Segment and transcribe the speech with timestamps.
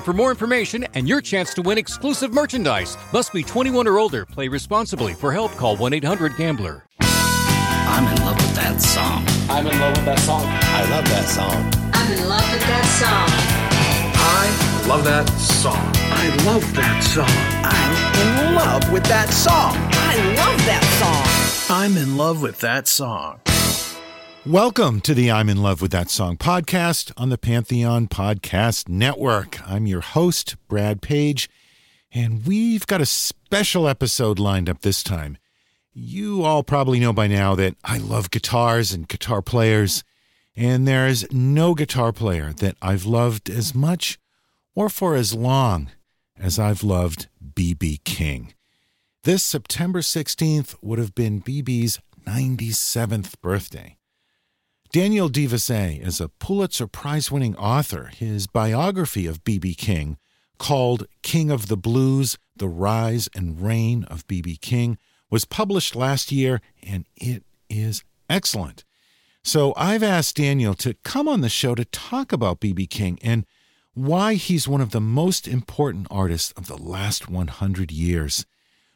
[0.00, 2.96] for more information and your chance to win exclusive merchandise.
[3.12, 4.26] Must be 21 or older.
[4.26, 5.14] Play responsibly.
[5.14, 6.82] For help, call 1-800-GAMBLER.
[7.00, 9.24] I'm in love with that song.
[9.48, 10.42] I'm in love with that song.
[10.46, 11.72] I love that song.
[11.92, 13.54] I'm in love with that song.
[14.26, 15.92] I love that song.
[16.10, 17.28] I love that song.
[17.62, 19.74] I'm in love with that song.
[19.92, 21.76] I love that song.
[21.76, 23.40] I'm in love with that song.
[24.46, 29.66] Welcome to the I'm in love with that song podcast on the Pantheon Podcast Network.
[29.66, 31.48] I'm your host, Brad Page,
[32.12, 35.38] and we've got a special episode lined up this time.
[35.94, 40.04] You all probably know by now that I love guitars and guitar players,
[40.54, 44.18] and there's no guitar player that I've loved as much
[44.74, 45.90] or for as long
[46.38, 48.02] as I've loved B.B.
[48.04, 48.52] King.
[49.22, 53.96] This September 16th would have been BB's 97th birthday.
[54.94, 58.12] Daniel de Visé is a Pulitzer Prize winning author.
[58.16, 59.74] His biography of B.B.
[59.74, 60.18] King,
[60.56, 64.56] called King of the Blues The Rise and Reign of B.B.
[64.58, 64.96] King,
[65.28, 68.84] was published last year, and it is excellent.
[69.42, 72.86] So I've asked Daniel to come on the show to talk about B.B.
[72.86, 73.44] King and
[73.94, 78.46] why he's one of the most important artists of the last 100 years.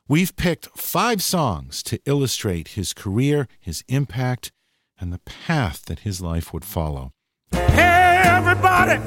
[0.06, 4.52] We've picked five songs to illustrate his career, his impact,
[5.00, 7.12] and the path that his life would follow.
[7.52, 8.98] Hey, everybody,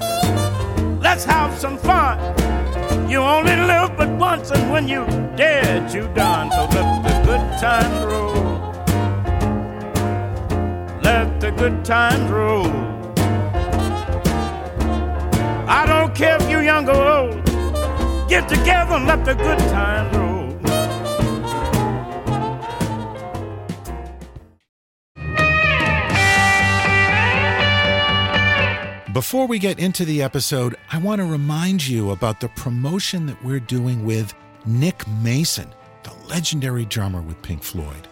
[0.99, 2.17] let's have some fun.
[3.09, 6.51] You only live but once, and when you dead, you done.
[6.51, 8.31] So let the good times roll.
[11.01, 12.71] Let the good times roll.
[15.67, 17.45] I don't care if you're young or old.
[18.29, 20.30] Get together and let the good times roll.
[29.13, 33.43] Before we get into the episode, I want to remind you about the promotion that
[33.43, 34.33] we're doing with
[34.65, 35.67] Nick Mason,
[36.03, 38.07] the legendary drummer with Pink Floyd.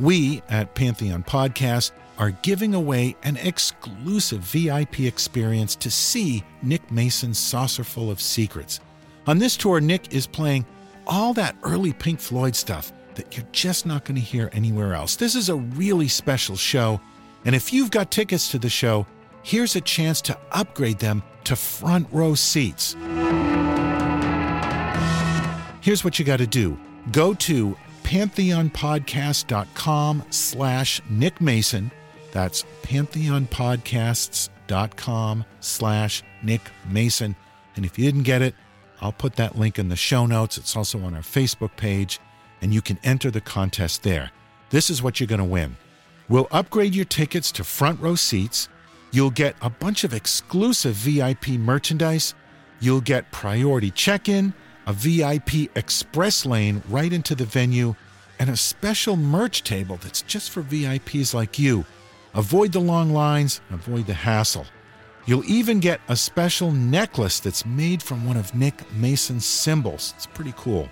[0.00, 7.38] We at Pantheon Podcast are giving away an exclusive VIP experience to see Nick Mason's
[7.38, 8.80] Saucerful of Secrets.
[9.28, 10.66] On this tour, Nick is playing
[11.06, 15.14] all that early Pink Floyd stuff that you're just not going to hear anywhere else.
[15.14, 17.00] This is a really special show,
[17.44, 19.06] and if you've got tickets to the show,
[19.42, 22.96] here's a chance to upgrade them to front row seats.
[25.80, 26.78] Here's what you got to do.
[27.10, 31.90] Go to pantheonpodcast.com slash Nick Mason.
[32.30, 37.36] That's pantheonpodcasts.com slash Nick Mason.
[37.74, 38.54] And if you didn't get it,
[39.00, 40.56] I'll put that link in the show notes.
[40.56, 42.20] It's also on our Facebook page,
[42.60, 44.30] and you can enter the contest there.
[44.70, 45.76] This is what you're going to win.
[46.28, 48.68] We'll upgrade your tickets to front row seats.
[49.12, 52.34] You'll get a bunch of exclusive VIP merchandise.
[52.80, 54.54] You'll get priority check in,
[54.86, 57.94] a VIP express lane right into the venue,
[58.38, 61.84] and a special merch table that's just for VIPs like you.
[62.34, 64.66] Avoid the long lines, avoid the hassle.
[65.26, 70.14] You'll even get a special necklace that's made from one of Nick Mason's cymbals.
[70.16, 70.88] It's pretty cool.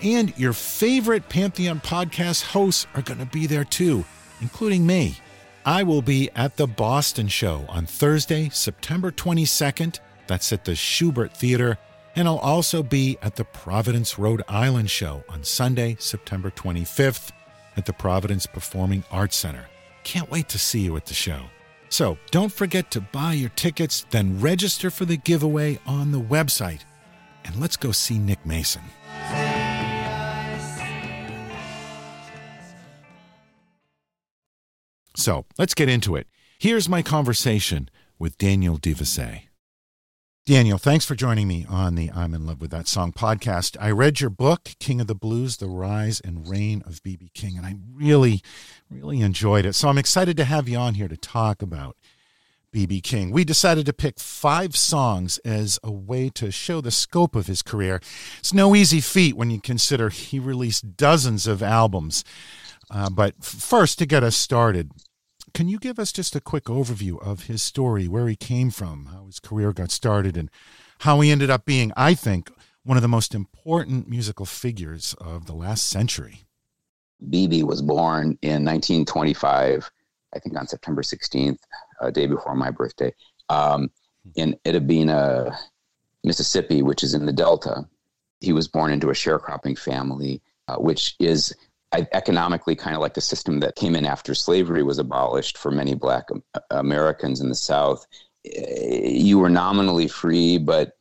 [0.00, 4.04] And your favorite Pantheon podcast hosts are going to be there too,
[4.40, 5.18] including me.
[5.68, 10.00] I will be at the Boston show on Thursday, September 22nd.
[10.26, 11.76] That's at the Shubert Theater.
[12.16, 17.32] And I'll also be at the Providence, Rhode Island show on Sunday, September 25th.
[17.76, 19.66] at the Providence Performing Arts Center.
[20.04, 21.42] Can't wait to see you at the show.
[21.90, 26.80] So don't forget to buy your tickets, then register for the giveaway on the website.
[27.44, 28.82] And let's go see Nick Mason.
[35.28, 36.26] So let's get into it.
[36.58, 39.42] Here's my conversation with Daniel de Visé.
[40.46, 43.76] Daniel, thanks for joining me on the I'm in Love with That Song podcast.
[43.78, 47.30] I read your book, King of the Blues The Rise and Reign of B.B.
[47.34, 48.40] King, and I really,
[48.88, 49.74] really enjoyed it.
[49.74, 51.98] So I'm excited to have you on here to talk about
[52.72, 53.02] B.B.
[53.02, 53.30] King.
[53.30, 57.60] We decided to pick five songs as a way to show the scope of his
[57.60, 58.00] career.
[58.38, 62.24] It's no easy feat when you consider he released dozens of albums.
[62.90, 64.90] Uh, but first, to get us started,
[65.54, 69.06] can you give us just a quick overview of his story, where he came from,
[69.06, 70.50] how his career got started, and
[71.00, 72.50] how he ended up being, I think,
[72.84, 76.44] one of the most important musical figures of the last century?
[77.28, 79.90] BB was born in 1925,
[80.34, 81.58] I think on September 16th,
[82.00, 83.12] a day before my birthday,
[83.48, 83.90] um,
[84.36, 85.58] in Itta Bena,
[86.24, 87.88] Mississippi, which is in the Delta.
[88.40, 91.54] He was born into a sharecropping family, uh, which is
[91.92, 95.94] economically kind of like the system that came in after slavery was abolished for many
[95.94, 96.28] black
[96.70, 98.06] Americans in the South.
[98.44, 100.98] You were nominally free, but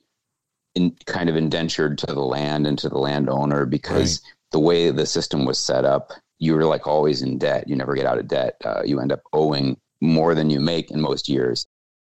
[0.75, 4.33] in, kind of indentured to the land and to the landowner because right.
[4.51, 7.67] the way the system was set up, you were like always in debt.
[7.67, 8.55] You never get out of debt.
[8.63, 11.65] Uh, you end up owing more than you make in most years.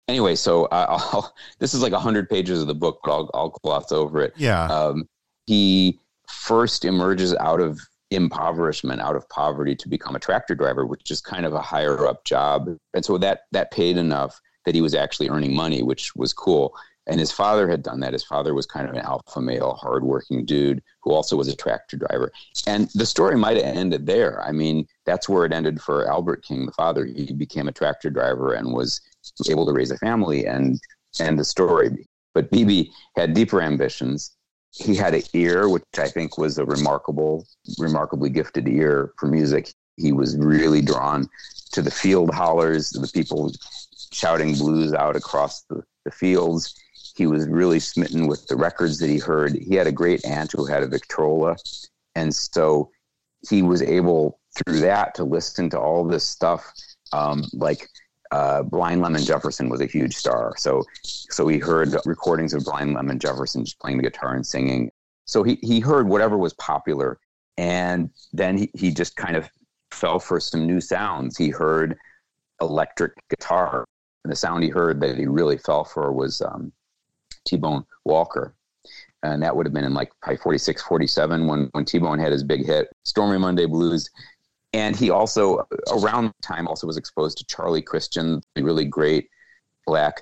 [0.07, 1.21] Anyway, so uh,
[1.59, 4.33] this is like a hundred pages of the book, but I'll, I'll gloss over it.
[4.37, 4.65] Yeah.
[4.67, 5.09] Um,
[5.47, 7.79] he first emerges out of
[8.11, 12.07] impoverishment out of poverty to become a tractor driver, which is kind of a higher
[12.07, 12.75] up job.
[12.93, 16.75] And so that that paid enough that he was actually earning money, which was cool.
[17.07, 18.13] And his father had done that.
[18.13, 21.97] His father was kind of an alpha male, hardworking dude who also was a tractor
[21.97, 22.31] driver.
[22.67, 24.43] And the story might have ended there.
[24.43, 27.05] I mean, that's where it ended for Albert King, the father.
[27.05, 29.01] He became a tractor driver and was
[29.49, 30.79] able to raise a family and
[31.19, 32.07] and the story.
[32.35, 34.35] But BB had deeper ambitions
[34.71, 39.73] he had an ear, which I think was a remarkable, remarkably gifted ear for music.
[39.97, 41.29] He was really drawn
[41.71, 43.51] to the field hollers, the people
[44.11, 46.75] shouting blues out across the, the fields.
[47.15, 49.55] He was really smitten with the records that he heard.
[49.55, 51.57] He had a great aunt who had a Victrola.
[52.15, 52.91] And so
[53.49, 56.71] he was able, through that, to listen to all this stuff
[57.11, 57.89] um, like
[58.31, 60.53] uh, Blind Lemon Jefferson was a huge star.
[60.57, 64.91] So, so he heard recordings of Blind Lemon Jefferson just playing the guitar and singing.
[65.25, 67.19] So he, he heard whatever was popular.
[67.57, 69.49] And then he, he just kind of
[69.91, 71.37] fell for some new sounds.
[71.37, 71.97] He heard
[72.61, 73.85] electric guitar.
[74.23, 76.71] And the sound he heard that he really fell for was um,
[77.45, 78.53] T Bone Walker.
[79.23, 82.31] And that would have been in like probably 46, 47 when, when T Bone had
[82.31, 84.09] his big hit, Stormy Monday Blues
[84.73, 89.29] and he also around the time also was exposed to Charlie Christian, a really great
[89.85, 90.21] black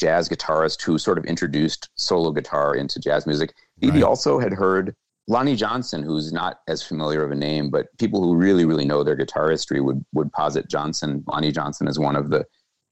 [0.00, 3.54] jazz guitarist who sort of introduced solo guitar into jazz music.
[3.82, 3.94] Right.
[3.94, 4.96] He also had heard
[5.28, 9.04] Lonnie Johnson, who's not as familiar of a name, but people who really, really know
[9.04, 12.44] their guitar history would would posit Johnson, Lonnie Johnson, as one of the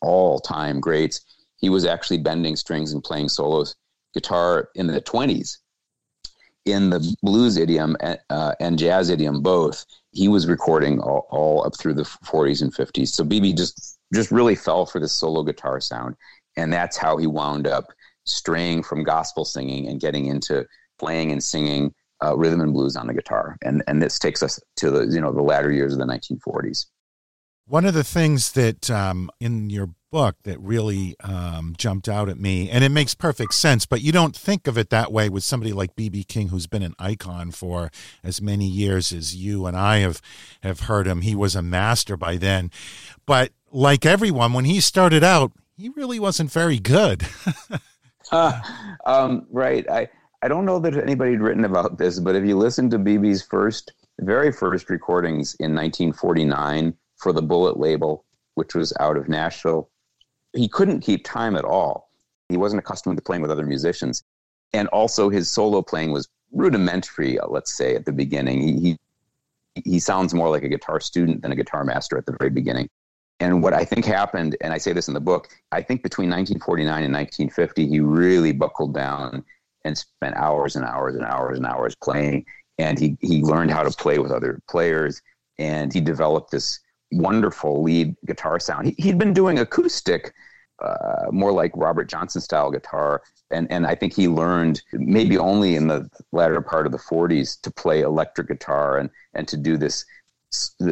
[0.02, 1.20] all-time greats.
[1.56, 3.74] He was actually bending strings and playing solos
[4.14, 5.58] guitar in the 20s
[6.72, 11.78] in the blues idiom uh, and jazz idiom both he was recording all, all, up
[11.78, 13.08] through the 40s and 50s.
[13.08, 16.16] So BB just just really fell for the solo guitar sound,
[16.56, 17.86] and that's how he wound up
[18.24, 20.66] straying from gospel singing and getting into
[20.98, 23.56] playing and singing uh, rhythm and blues on the guitar.
[23.62, 26.86] And and this takes us to the you know the latter years of the 1940s.
[27.66, 32.38] One of the things that um, in your book that really um, jumped out at
[32.38, 35.44] me, and it makes perfect sense, but you don't think of it that way with
[35.44, 36.24] somebody like B.B.
[36.24, 37.90] King, who's been an icon for
[38.22, 40.20] as many years as you and I have
[40.62, 41.22] have heard him.
[41.22, 42.70] He was a master by then,
[43.26, 47.26] but like everyone, when he started out, he really wasn't very good.
[48.32, 48.60] uh,
[49.06, 49.88] um, right.
[49.90, 50.08] I
[50.42, 53.42] I don't know that anybody had written about this, but if you listen to BB's
[53.42, 58.24] first, very first recordings in 1949 for the Bullet label,
[58.54, 59.90] which was out of Nashville.
[60.54, 62.10] He couldn't keep time at all.
[62.48, 64.22] He wasn't accustomed to playing with other musicians.
[64.72, 68.60] And also, his solo playing was rudimentary, uh, let's say, at the beginning.
[68.60, 68.98] He,
[69.74, 72.50] he, he sounds more like a guitar student than a guitar master at the very
[72.50, 72.88] beginning.
[73.40, 76.28] And what I think happened, and I say this in the book, I think between
[76.28, 79.44] 1949 and 1950, he really buckled down
[79.84, 82.44] and spent hours and hours and hours and hours playing.
[82.78, 85.22] And he, he learned how to play with other players.
[85.58, 86.80] And he developed this
[87.12, 88.86] wonderful lead guitar sound.
[88.86, 90.32] He, he'd been doing acoustic,
[90.82, 95.76] uh, more like Robert Johnson style guitar, and and I think he learned maybe only
[95.76, 99.76] in the latter part of the '40s to play electric guitar and and to do
[99.76, 100.04] this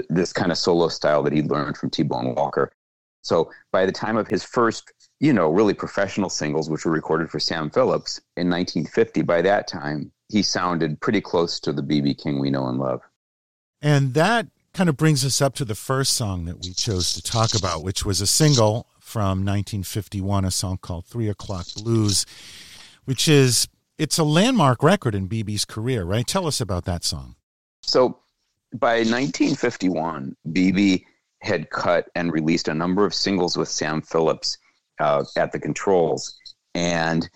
[0.09, 2.73] this kind of solo style that he learned from T-Bone Walker.
[3.23, 7.29] So by the time of his first, you know, really professional singles, which were recorded
[7.29, 12.23] for Sam Phillips in 1950, by that time he sounded pretty close to the BB
[12.23, 13.01] King we know and love.
[13.83, 17.23] And that kind of brings us up to the first song that we chose to
[17.23, 22.27] talk about, which was a single from 1951, a song called Three O'Clock Blues,
[23.05, 26.27] which is it's a landmark record in BB's career, right?
[26.27, 27.35] Tell us about that song.
[27.83, 28.19] So
[28.75, 31.05] by 1951, BB
[31.41, 34.59] had cut and released a number of singles with Sam Phillips
[35.01, 36.39] uh, at the controls.
[36.75, 37.29] And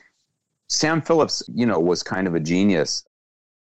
[0.69, 3.05] Sam Phillips, you know, was kind of a genius.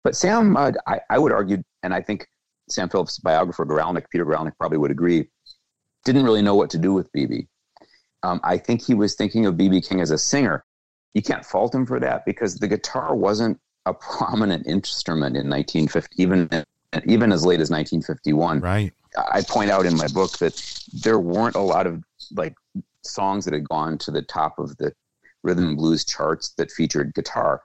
[0.03, 2.27] But Sam, uh, I, I, would argue, and I think
[2.71, 5.27] Sam Phillips' biographer, Guralnick, Peter Guralnick, probably would agree,
[6.05, 7.47] didn't really know what to do with BB.
[8.23, 10.63] Um, I think he was thinking of BB King as a singer.
[11.13, 16.21] You can't fault him for that because the guitar wasn't a prominent instrument in 1950,
[16.21, 16.49] even
[17.05, 18.59] even as late as 1951.
[18.59, 18.93] Right.
[19.17, 22.55] I point out in my book that there weren't a lot of like
[23.03, 24.93] songs that had gone to the top of the
[25.43, 27.61] rhythm and blues charts that featured guitar.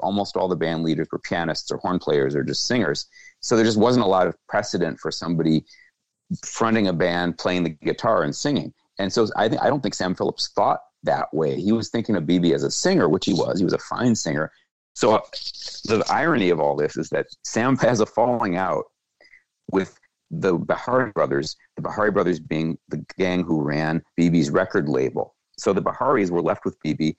[0.00, 3.06] Almost all the band leaders were pianists or horn players or just singers.
[3.40, 5.64] So there just wasn't a lot of precedent for somebody
[6.44, 8.72] fronting a band, playing the guitar, and singing.
[8.98, 11.60] And so I, th- I don't think Sam Phillips thought that way.
[11.60, 13.58] He was thinking of BB as a singer, which he was.
[13.58, 14.50] He was a fine singer.
[14.94, 15.20] So uh,
[15.84, 18.84] the irony of all this is that Sam has a falling out
[19.70, 19.98] with
[20.30, 25.34] the Bihari brothers, the Bihari brothers being the gang who ran BB's record label.
[25.56, 27.16] So the Biharis were left with BB.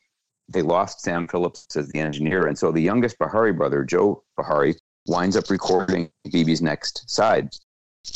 [0.48, 2.48] They lost Sam Phillips as the engineer.
[2.48, 4.76] And so the youngest Bihari brother, Joe Bihari,
[5.10, 7.50] winds up recording BB's next side.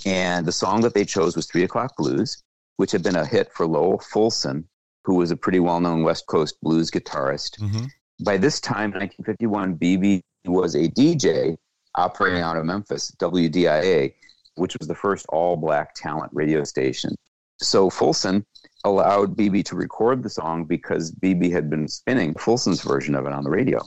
[0.05, 2.43] And the song that they chose was Three O'Clock Blues
[2.77, 4.65] which had been a hit for Lowell Fulson,
[5.05, 7.59] who was a pretty well known West Coast blues guitarist.
[7.59, 7.85] Mm-hmm.
[8.23, 11.55] By this time, 1951, BB was a DJ
[11.95, 14.13] operating out of Memphis, WDIA,
[14.55, 17.15] which was the first all black talent radio station.
[17.59, 18.43] So Fulson
[18.83, 23.31] allowed BB to record the song because BB had been spinning Fulson's version of it
[23.31, 23.81] on the radio.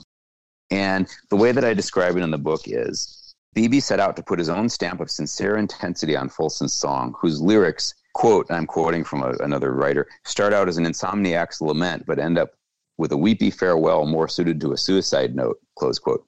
[0.69, 4.23] And the way that I describe it in the book is BB set out to
[4.23, 9.03] put his own stamp of sincere intensity on Fulson's song, whose lyrics quote, I'm quoting
[9.03, 12.49] from a, another writer, start out as an insomniac's lament, but end up
[12.97, 16.25] with a weepy farewell more suited to a suicide note, close quote.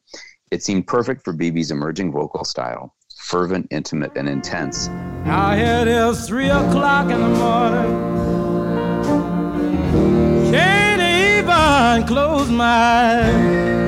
[0.52, 4.88] It seemed perfect for BB's emerging vocal style, fervent, intimate, and intense.
[5.26, 7.92] Now it is three o'clock in the morning.
[10.52, 13.79] Can't even close my eyes.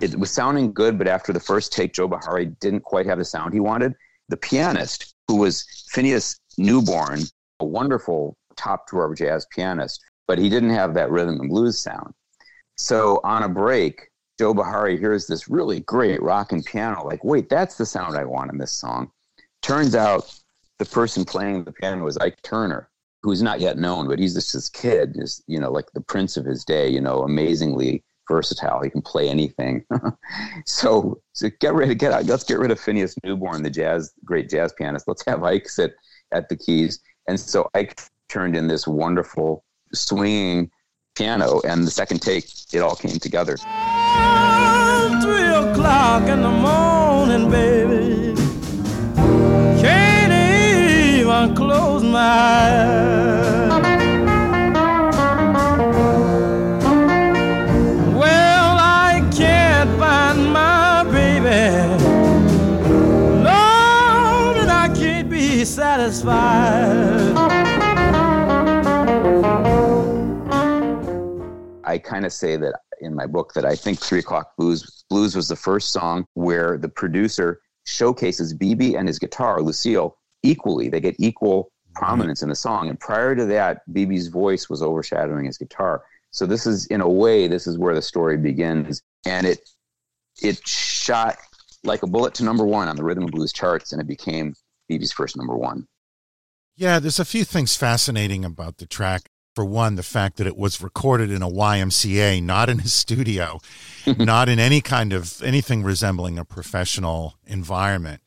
[0.00, 3.24] It was sounding good, but after the first take, Joe Bihari didn't quite have the
[3.24, 3.94] sound he wanted.
[4.28, 7.20] The pianist, who was Phineas Newborn,
[7.60, 12.14] a wonderful top drawer jazz pianist, but he didn't have that rhythm and blues sound.
[12.76, 17.04] So on a break, Joe Bihari hears this really great rock and piano.
[17.04, 19.10] Like, wait, that's the sound I want in this song.
[19.62, 20.32] Turns out
[20.78, 22.87] the person playing the piano was Ike Turner,
[23.22, 26.36] who's not yet known, but he's just this kid, is you know, like the prince
[26.36, 28.82] of his day, you know, amazingly versatile.
[28.82, 29.84] He can play anything.
[30.66, 32.26] so, so get rid of get out.
[32.26, 35.08] let's get rid of Phineas Newborn, the jazz great jazz pianist.
[35.08, 35.94] Let's have Ike sit
[36.32, 37.00] at the keys.
[37.26, 40.70] And so Ike turned in this wonderful swinging
[41.16, 43.56] piano, and the second take, it all came together.
[45.22, 48.34] Three o'clock in the morning, baby
[49.80, 51.87] Can't even close
[58.80, 61.78] I can't find my baby.
[63.44, 67.36] Lord, and I can't be satisfied.
[71.84, 75.36] I kind of say that in my book that I think Three O'Clock Blues Blues
[75.36, 80.88] was the first song where the producer showcases BB and his guitar, Lucille, equally.
[80.88, 82.06] They get equal Mm-hmm.
[82.06, 82.88] prominence in the song.
[82.88, 86.04] And prior to that, BB's voice was overshadowing his guitar.
[86.30, 89.02] So this is, in a way, this is where the story begins.
[89.26, 89.68] And it
[90.40, 91.36] it shot
[91.82, 94.54] like a bullet to number one on the rhythm and blues charts, and it became
[94.90, 95.88] BB's first number one.
[96.76, 99.30] Yeah, there's a few things fascinating about the track.
[99.56, 103.58] For one, the fact that it was recorded in a YMCA, not in a studio,
[104.06, 108.22] not in any kind of anything resembling a professional environment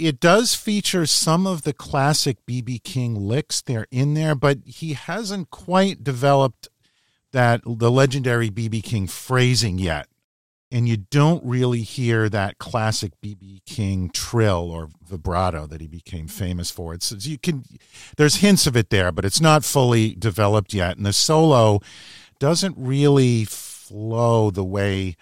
[0.00, 3.60] it does feature some of the classic BB King licks.
[3.62, 6.68] They're in there, but he hasn't quite developed
[7.32, 10.08] that the legendary BB King phrasing yet.
[10.72, 16.28] and you don't really hear that classic BB King trill or vibrato that he became
[16.28, 16.94] famous for.
[16.94, 17.64] It's you can
[18.16, 21.80] there's hints of it there, but it's not fully developed yet, and the solo
[22.38, 25.16] doesn't really flow the way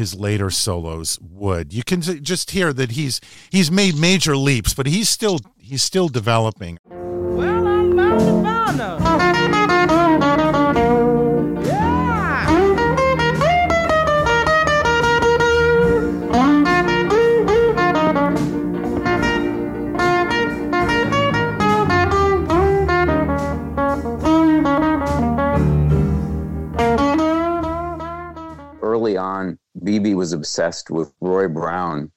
[0.00, 1.74] his later solos would.
[1.74, 6.08] You can just hear that he's he's made major leaps, but he's still he's still
[6.08, 6.78] developing.
[6.88, 7.94] Well, I'm
[8.42, 9.09] bound to
[29.80, 32.10] BB was obsessed with Roy Brown,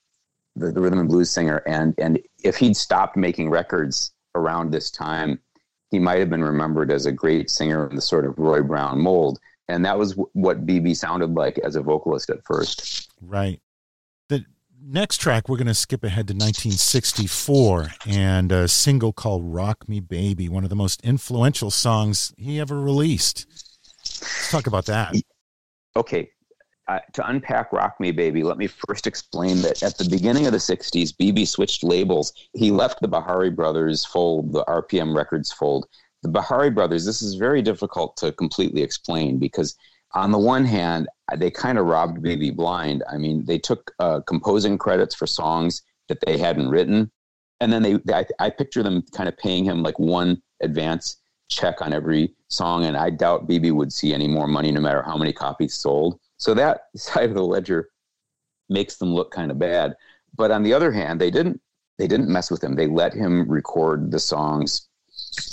[0.55, 4.91] the, the rhythm and blues singer, and and if he'd stopped making records around this
[4.91, 5.39] time,
[5.91, 8.99] he might have been remembered as a great singer in the sort of Roy Brown
[8.99, 9.39] mold.
[9.69, 13.09] And that was w- what BB sounded like as a vocalist at first.
[13.21, 13.61] Right.
[14.27, 14.43] The
[14.81, 20.01] next track, we're going to skip ahead to 1964 and a single called Rock Me
[20.01, 23.45] Baby, one of the most influential songs he ever released.
[23.99, 25.15] Let's talk about that.
[25.95, 26.32] Okay
[26.87, 30.51] uh, to unpack Rock Me Baby, let me first explain that at the beginning of
[30.51, 32.33] the 60s, BB switched labels.
[32.53, 35.87] He left the Bihari Brothers fold, the RPM Records fold.
[36.23, 39.75] The Bihari Brothers, this is very difficult to completely explain because,
[40.13, 43.03] on the one hand, they kind of robbed BB blind.
[43.09, 47.11] I mean, they took uh, composing credits for songs that they hadn't written.
[47.61, 51.17] And then they, I, I picture them kind of paying him like one advance
[51.49, 52.85] check on every song.
[52.85, 56.19] And I doubt BB would see any more money no matter how many copies sold.
[56.43, 57.89] So that side of the ledger
[58.69, 59.95] makes them look kind of bad.
[60.35, 61.61] But on the other hand, they didn't
[61.97, 62.75] they didn't mess with him.
[62.75, 64.87] They let him record the songs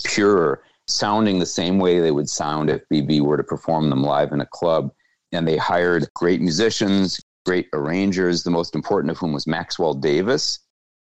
[0.05, 4.33] pure, sounding the same way they would sound if BB were to perform them live
[4.33, 4.91] in a club.
[5.33, 10.59] And they hired great musicians, great arrangers, the most important of whom was Maxwell Davis,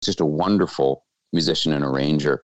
[0.03, 1.03] just a wonderful
[1.34, 2.44] musician and arranger.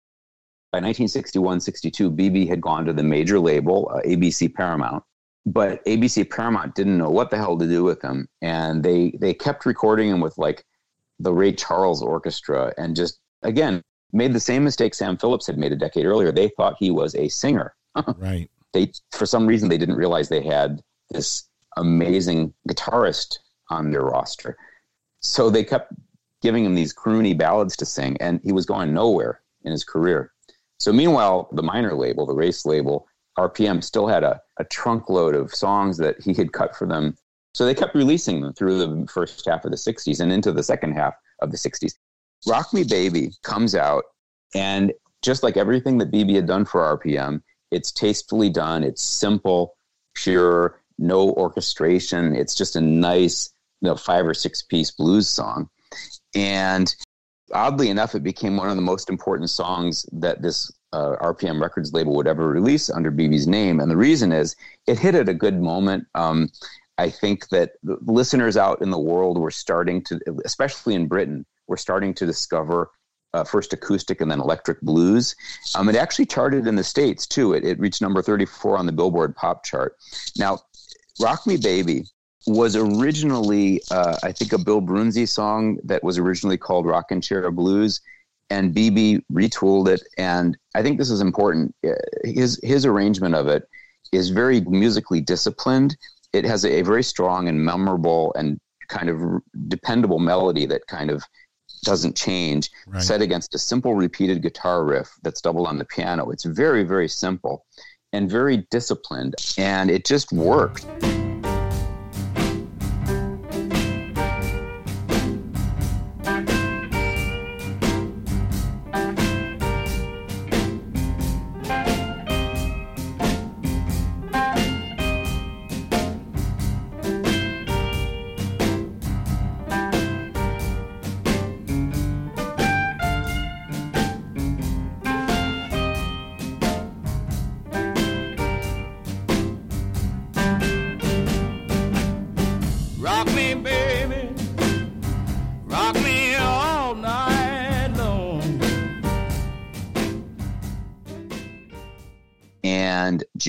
[0.72, 5.04] By 1961 62, BB had gone to the major label, uh, ABC Paramount,
[5.54, 9.34] but ABC Paramount didn't know what the hell to do with him, and they they
[9.34, 10.64] kept recording him with like
[11.20, 13.82] the Ray Charles Orchestra, and just again
[14.14, 16.32] made the same mistake Sam Phillips had made a decade earlier.
[16.32, 17.74] They thought he was a singer.
[18.18, 18.50] right.
[18.74, 23.40] They for some reason they didn't realize they had this amazing guitarist
[23.72, 24.56] on their roster,
[25.20, 25.94] so they kept
[26.44, 30.32] giving him these croony ballads to sing, and he was going nowhere in his career.
[30.78, 33.09] So meanwhile, the minor label, the race label,
[33.40, 37.16] RPM still had a, a trunk load of songs that he had cut for them.
[37.54, 40.64] So they kept releasing them through the first half of the 60s and into the
[40.64, 41.94] second half of the 60s.
[42.48, 44.04] Rock Me Baby comes out,
[44.54, 49.76] and just like everything that BB had done for RPM, it's tastefully done, it's simple,
[50.16, 52.36] pure, no orchestration.
[52.36, 55.70] It's just a nice, you know, five or six piece blues song.
[56.36, 56.94] And
[57.54, 61.94] oddly enough, it became one of the most important songs that this uh, RPM Records
[61.94, 63.80] label would ever release under BB's name.
[63.80, 64.56] And the reason is
[64.88, 66.08] it hit at a good moment.
[66.16, 66.50] Um,
[66.98, 71.78] I think that listeners out in the world were starting to, especially in Britain, were
[71.78, 72.92] starting to discover
[73.34, 75.36] uh, first acoustic and then electric blues.
[75.76, 77.54] Um, it actually charted in the States too.
[77.54, 79.96] It, it reached number 34 on the Billboard Pop chart.
[80.38, 80.60] Now,
[81.22, 82.06] Rock Me Baby
[82.48, 87.50] was originally, uh, I think, a Bill Broonzy song that was originally called Rockin' Chair
[87.52, 88.02] Blues
[88.50, 90.02] and BB retooled it.
[90.18, 91.76] And I think this is important.
[91.86, 91.92] Uh,
[92.24, 93.68] his his arrangement of it
[94.12, 95.96] is very musically disciplined.
[96.34, 99.22] It has a, a very strong and memorable and kind of
[99.68, 101.24] dependable melody that kind of
[101.84, 103.02] doesn't change, right.
[103.02, 106.30] set against a simple repeated guitar riff that's doubled on the piano.
[106.30, 107.66] It's very very simple
[108.12, 110.86] and very disciplined, and it just worked.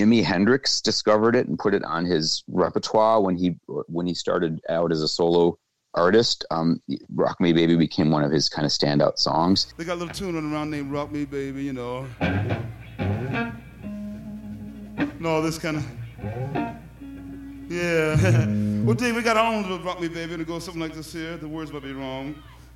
[0.01, 4.59] Jimi Hendrix discovered it and put it on his repertoire when he when he started
[4.67, 5.59] out as a solo
[5.93, 6.43] artist.
[6.49, 6.81] Um,
[7.13, 9.71] "Rock Me Baby" became one of his kind of standout songs.
[9.77, 12.07] They got a little tune on around named "Rock Me Baby," you know.
[15.19, 15.85] No, this kind of
[17.69, 18.47] yeah.
[18.81, 20.95] Well, Dave, we got our own little Rock Me Baby, and it goes something like
[20.95, 21.37] this here.
[21.37, 22.33] The words might be wrong,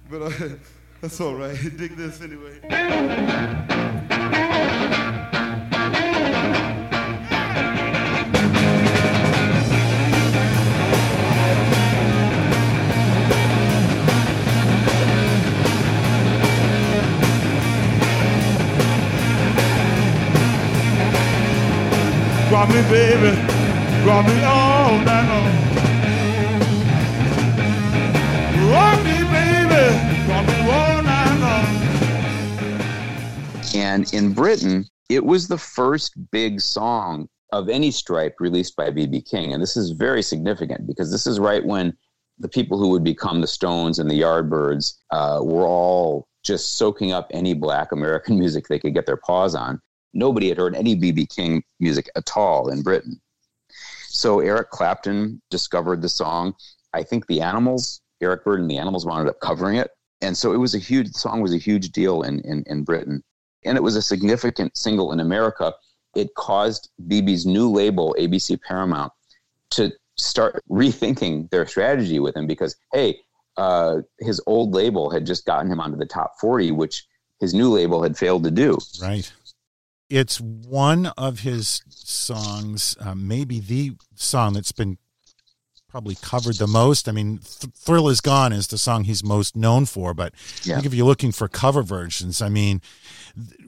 [0.08, 0.50] but uh,
[1.02, 1.58] that's all right.
[1.78, 2.62] Dig this anyway.
[22.76, 23.30] Me, baby,
[24.06, 25.48] rock me all night long.
[28.70, 29.86] Rock me, baby,
[30.30, 31.68] rock me all night long.
[33.76, 39.22] And in Britain, it was the first big song of any stripe released by B.B.
[39.22, 39.54] King.
[39.54, 41.96] And this is very significant because this is right when
[42.40, 47.14] the people who would become the Stones and the Yardbirds uh, were all just soaking
[47.14, 49.80] up any black American music they could get their paws on
[50.16, 53.22] nobody had heard any BB King music at all in Britain.
[54.08, 56.56] So Eric Clapton discovered the song.
[56.94, 59.92] I think the Animals, Eric Burdon and the Animals wound up covering it.
[60.22, 62.84] And so it was a huge, the song was a huge deal in, in, in
[62.84, 63.22] Britain.
[63.66, 65.74] And it was a significant single in America.
[66.16, 69.12] It caused BB's new label, ABC Paramount,
[69.72, 73.20] to start rethinking their strategy with him because, hey,
[73.58, 77.06] uh, his old label had just gotten him onto the top 40, which
[77.42, 78.78] his new label had failed to do.
[79.02, 79.30] Right
[80.10, 84.98] it's one of his songs, uh, maybe the song that's been
[85.90, 87.08] probably covered the most.
[87.08, 90.74] I mean, Th- "Thrill Is Gone" is the song he's most known for, but yeah.
[90.74, 92.82] I think if you're looking for cover versions, I mean,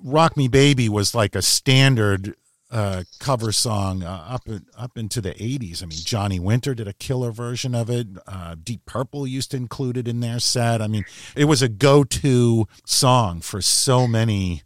[0.04, 2.36] "Rock Me Baby" was like a standard
[2.70, 4.44] uh, cover song uh, up
[4.78, 5.82] up into the 80s.
[5.82, 8.08] I mean, Johnny Winter did a killer version of it.
[8.28, 10.82] Uh, Deep Purple used to include it in their set.
[10.82, 14.64] I mean, it was a go-to song for so many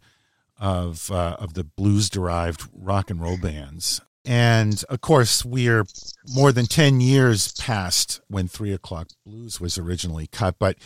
[0.62, 4.00] of uh, of the blues derived rock and roll bands.
[4.24, 5.84] And of course, we are
[6.32, 10.60] more than 10 years past when Three O'Clock Blues was originally cut.
[10.60, 10.76] But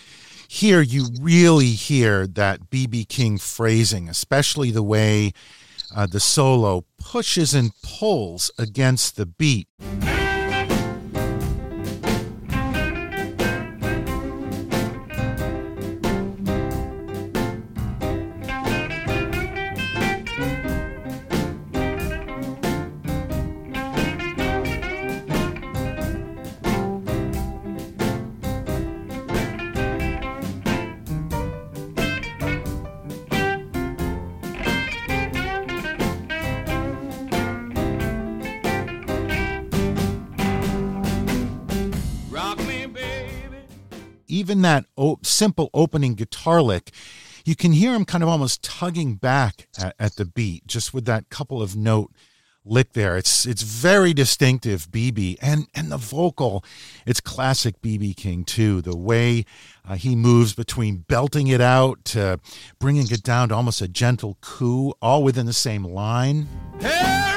[0.49, 3.05] here you really hear that B.B.
[3.05, 5.35] King phrasing, especially the way
[5.95, 9.69] uh, the solo pushes and pulls against the beat.
[45.37, 46.91] Simple opening guitar lick,
[47.45, 51.05] you can hear him kind of almost tugging back at, at the beat, just with
[51.05, 52.13] that couple of note
[52.67, 53.17] lick there.
[53.17, 56.65] It's it's very distinctive BB and and the vocal,
[57.07, 58.83] it's classic BB King too.
[58.83, 59.45] The way
[59.89, 62.41] uh, he moves between belting it out to
[62.79, 66.49] bringing it down to almost a gentle coo, all within the same line.
[66.81, 67.36] Hey,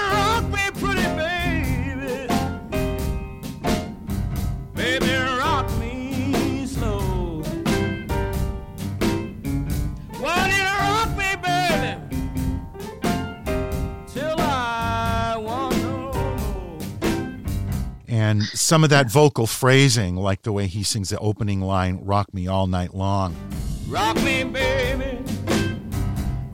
[18.19, 22.33] and some of that vocal phrasing, like the way he sings the opening line, Rock
[22.33, 23.33] Me All Night Long.
[23.87, 25.23] Rock me, baby.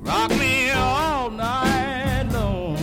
[0.02, 2.78] Rock me all night long.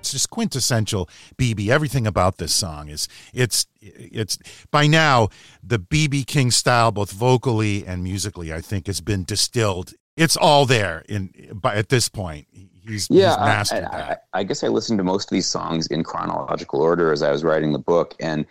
[0.00, 1.70] It's just quintessential BB.
[1.70, 4.38] Everything about this song is it's it's
[4.70, 5.30] by now
[5.62, 9.94] the BB King style, both vocally and musically, I think, has been distilled.
[10.14, 12.48] It's all there in by at this point
[12.86, 13.30] he's yeah.
[13.30, 16.80] He's mastered I, I, I, guess I listened to most of these songs in chronological
[16.80, 18.46] order as I was writing the book, and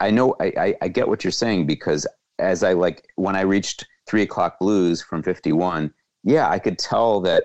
[0.00, 2.06] I know I, I get what you're saying because
[2.38, 5.92] as I like when I reached Three O'clock Blues from '51,
[6.24, 7.44] yeah, I could tell that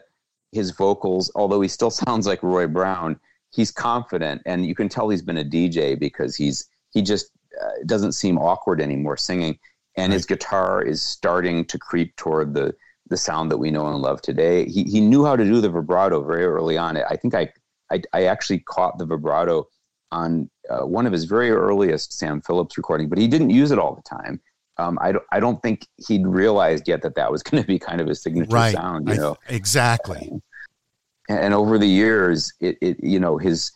[0.51, 3.19] his vocals, although he still sounds like Roy Brown,
[3.51, 7.83] he's confident, and you can tell he's been a DJ because he's he just uh,
[7.85, 9.57] doesn't seem awkward anymore singing,
[9.97, 10.15] and right.
[10.15, 12.73] his guitar is starting to creep toward the
[13.11, 14.67] the sound that we know and love today.
[14.67, 16.97] He, he knew how to do the vibrato very early on.
[16.97, 17.51] I think I,
[17.91, 19.67] I, I actually caught the vibrato
[20.11, 23.77] on uh, one of his very earliest Sam Phillips recording, but he didn't use it
[23.77, 24.41] all the time.
[24.77, 27.77] Um, I, don't, I don't think he'd realized yet that that was going to be
[27.77, 28.73] kind of his signature right.
[28.73, 29.07] sound.
[29.09, 30.31] You know exactly.
[31.29, 33.71] And, and, over the years, it, it you know his,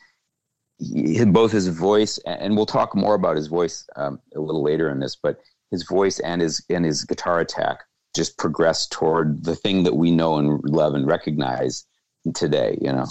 [0.79, 4.89] he, both his voice and we'll talk more about his voice um, a little later
[4.89, 5.39] in this, but
[5.71, 7.83] his voice and his and his guitar attack
[8.15, 11.85] just progress toward the thing that we know and love and recognize
[12.33, 13.05] today, you know.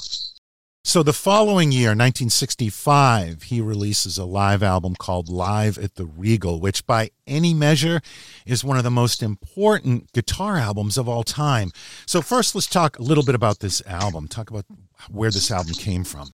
[0.87, 6.61] So the following year, 1965, he releases a live album called Live at the Regal,
[6.61, 8.03] which by any measure
[8.45, 11.71] is one of the most important guitar albums of all time.
[12.05, 14.29] So first, let's talk a little bit about this album.
[14.29, 14.67] Talk about
[15.09, 16.29] where this album came from.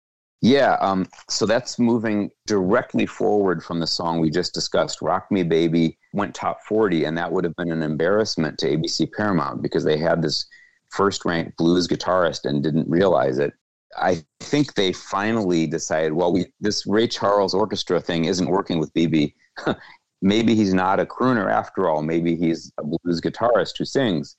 [0.42, 5.02] Yeah, um, so that's moving directly forward from the song we just discussed.
[5.02, 9.12] Rock Me Baby went top 40, and that would have been an embarrassment to ABC
[9.12, 10.46] Paramount because they had this
[10.90, 13.54] first ranked blues guitarist and didn't realize it.
[13.98, 18.94] I think they finally decided, well, we this Ray Charles orchestra thing isn't working with
[18.94, 19.34] BB.
[20.22, 22.02] Maybe he's not a crooner after all.
[22.02, 24.36] Maybe he's a blues guitarist who sings.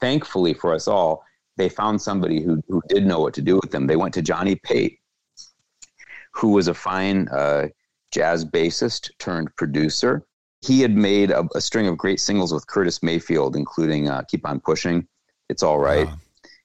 [0.00, 1.22] Thankfully for us all,
[1.56, 3.86] they found somebody who, who did know what to do with them.
[3.86, 4.98] They went to Johnny Pate,
[6.32, 7.68] who was a fine uh,
[8.10, 10.24] jazz bassist turned producer.
[10.60, 14.46] He had made a, a, string of great singles with Curtis Mayfield, including uh, "Keep
[14.46, 15.06] on Pushing,"
[15.48, 16.18] "It's All Right." Wow.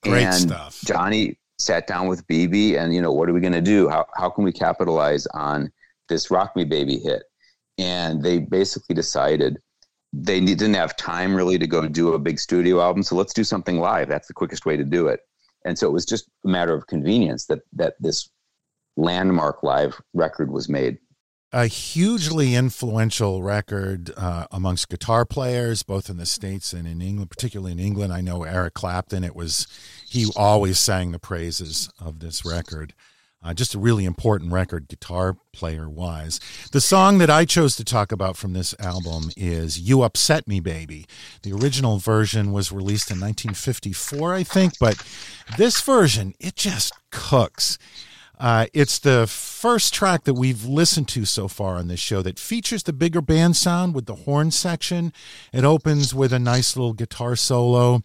[0.04, 0.82] Great and stuff.
[0.84, 3.88] Johnny sat down with BB and, you know, what are we going to do?
[3.88, 5.72] How, how can we capitalize on
[6.10, 7.24] this Rock Me Baby hit?
[7.78, 9.60] And they basically decided
[10.12, 13.02] they didn't have time really to go do a big studio album.
[13.02, 14.10] So let's do something live.
[14.10, 15.22] That's the quickest way to do it.
[15.66, 18.30] And so it was just a matter of convenience that, that this
[18.98, 20.98] landmark live record was made
[21.54, 27.30] a hugely influential record uh, amongst guitar players, both in the states and in England,
[27.30, 28.12] particularly in England.
[28.12, 29.24] I know Eric Clapton.
[29.24, 29.68] It was
[30.10, 32.94] he always sang the praises of this record.
[33.46, 36.40] Uh, just a really important record, guitar player wise.
[36.72, 40.60] The song that I chose to talk about from this album is "You Upset Me,
[40.60, 41.06] Baby."
[41.44, 45.06] The original version was released in 1954, I think, but
[45.58, 47.78] this version it just cooks.
[48.44, 52.38] Uh, it's the first track that we've listened to so far on this show that
[52.38, 55.14] features the bigger band sound with the horn section.
[55.54, 58.04] It opens with a nice little guitar solo.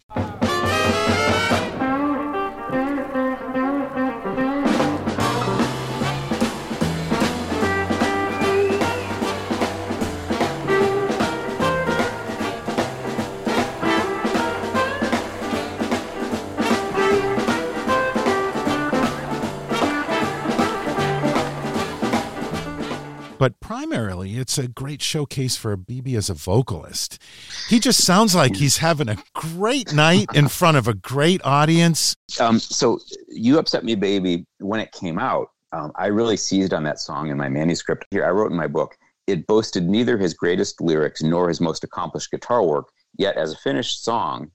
[24.39, 27.21] It's a great showcase for BB as a vocalist.
[27.67, 32.15] He just sounds like he's having a great night in front of a great audience.
[32.39, 36.83] Um, so, You Upset Me Baby, when it came out, um, I really seized on
[36.83, 38.05] that song in my manuscript.
[38.11, 38.97] Here, I wrote in my book,
[39.27, 43.57] it boasted neither his greatest lyrics nor his most accomplished guitar work, yet, as a
[43.57, 44.51] finished song,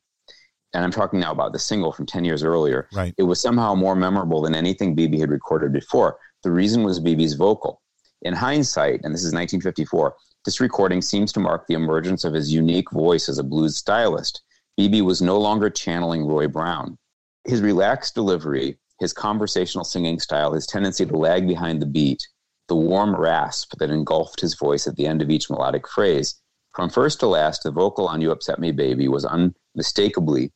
[0.75, 3.15] and I'm talking now about the single from 10 years earlier, right.
[3.17, 6.19] it was somehow more memorable than anything BB had recorded before.
[6.43, 7.81] The reason was BB's vocal.
[8.25, 12.51] In hindsight, and this is 1954, this recording seems to mark the emergence of his
[12.51, 14.43] unique voice as a blues stylist.
[14.81, 16.97] BB was no longer channeling Roy Brown.
[17.45, 22.27] His relaxed delivery, his conversational singing style, his tendency to lag behind the beat,
[22.69, 26.41] the warm rasp that engulfed his voice at the end of each melodic phrase.
[26.75, 30.51] From first to last, the vocal on You Upset Me Baby was unmistakably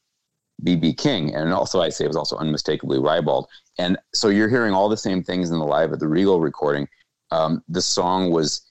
[0.64, 3.46] BB King, and also I say it was also unmistakably Ribald.
[3.78, 6.88] And so you're hearing all the same things in the live at the Regal recording,
[7.30, 8.62] um, the song was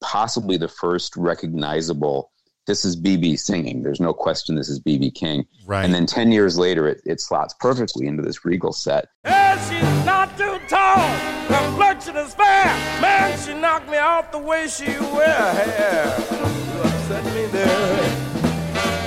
[0.00, 2.30] possibly the first recognizable
[2.68, 3.82] this is BB singing.
[3.82, 5.46] There's no question this is BB King.
[5.66, 5.84] Right.
[5.84, 9.06] And then 10 years later, it, it slots perfectly into this regal set.
[9.24, 11.08] Yeah, she's not too tall.
[11.48, 12.66] Complexion is fair.
[13.00, 16.14] Man, she knocked me off the way she wear hair.
[16.28, 17.98] You upset me there.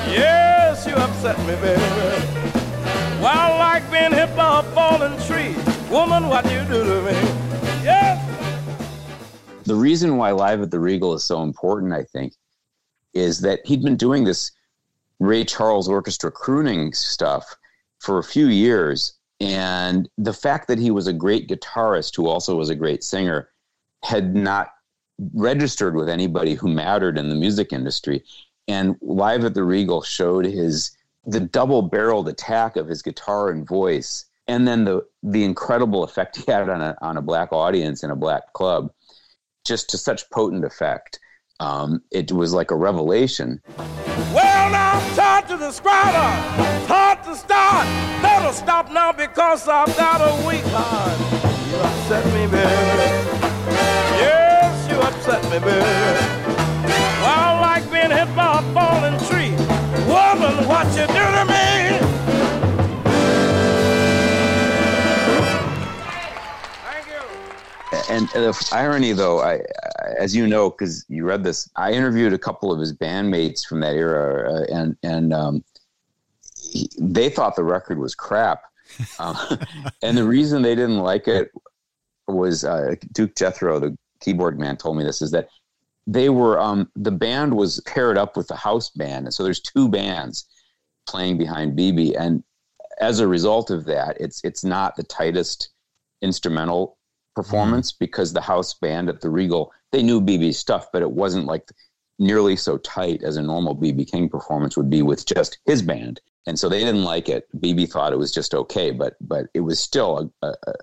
[0.10, 1.82] Yes, you upset me, baby.
[3.22, 5.56] Well, like being hit by a falling tree.
[5.92, 7.12] Woman, what do you do to me?
[7.84, 8.31] Yes
[9.64, 12.34] the reason why Live at the Regal is so important, I think,
[13.14, 14.52] is that he'd been doing this
[15.20, 17.56] Ray Charles Orchestra crooning stuff
[18.00, 19.14] for a few years.
[19.40, 23.50] And the fact that he was a great guitarist who also was a great singer
[24.04, 24.70] had not
[25.34, 28.24] registered with anybody who mattered in the music industry.
[28.68, 30.96] And Live at the Regal showed his
[31.26, 36.38] the double barreled attack of his guitar and voice, and then the the incredible effect
[36.38, 38.92] he had on a on a black audience in a black club
[39.66, 41.20] just to such potent effect.
[41.60, 43.62] Um, it was like a revelation.
[44.34, 46.88] Well, now I'm tired to describe her.
[46.88, 47.86] Hard to start.
[48.24, 51.20] Never stop now because I've got a weak heart.
[51.70, 53.42] You upset me, baby.
[54.18, 56.52] Yes, you upset me, baby.
[57.22, 59.52] Well, like being hit by a falling tree.
[60.10, 62.41] Woman, what you do to me?
[68.10, 69.62] And the irony, though, I,
[70.18, 73.80] as you know, because you read this, I interviewed a couple of his bandmates from
[73.82, 75.64] that era, uh, and and um,
[76.60, 78.64] he, they thought the record was crap.
[79.20, 79.38] um,
[80.02, 81.52] and the reason they didn't like it
[82.28, 85.50] was uh, Duke Jethro, the keyboard man, told me this is that
[86.08, 89.62] they were um, the band was paired up with the house band, and so there's
[89.62, 90.48] two bands
[91.08, 92.44] playing behind BB, and
[93.00, 95.70] as a result of that, it's it's not the tightest
[96.22, 96.98] instrumental
[97.36, 98.06] performance mm-hmm.
[98.06, 101.70] because the house band at the Regal they knew BB's stuff, but it wasn't like
[102.18, 106.22] nearly so tight as a normal BB King performance would be with just his band.
[106.48, 107.48] And so they didn't like it.
[107.60, 110.74] BB thought it was just okay, but but it was still a, a,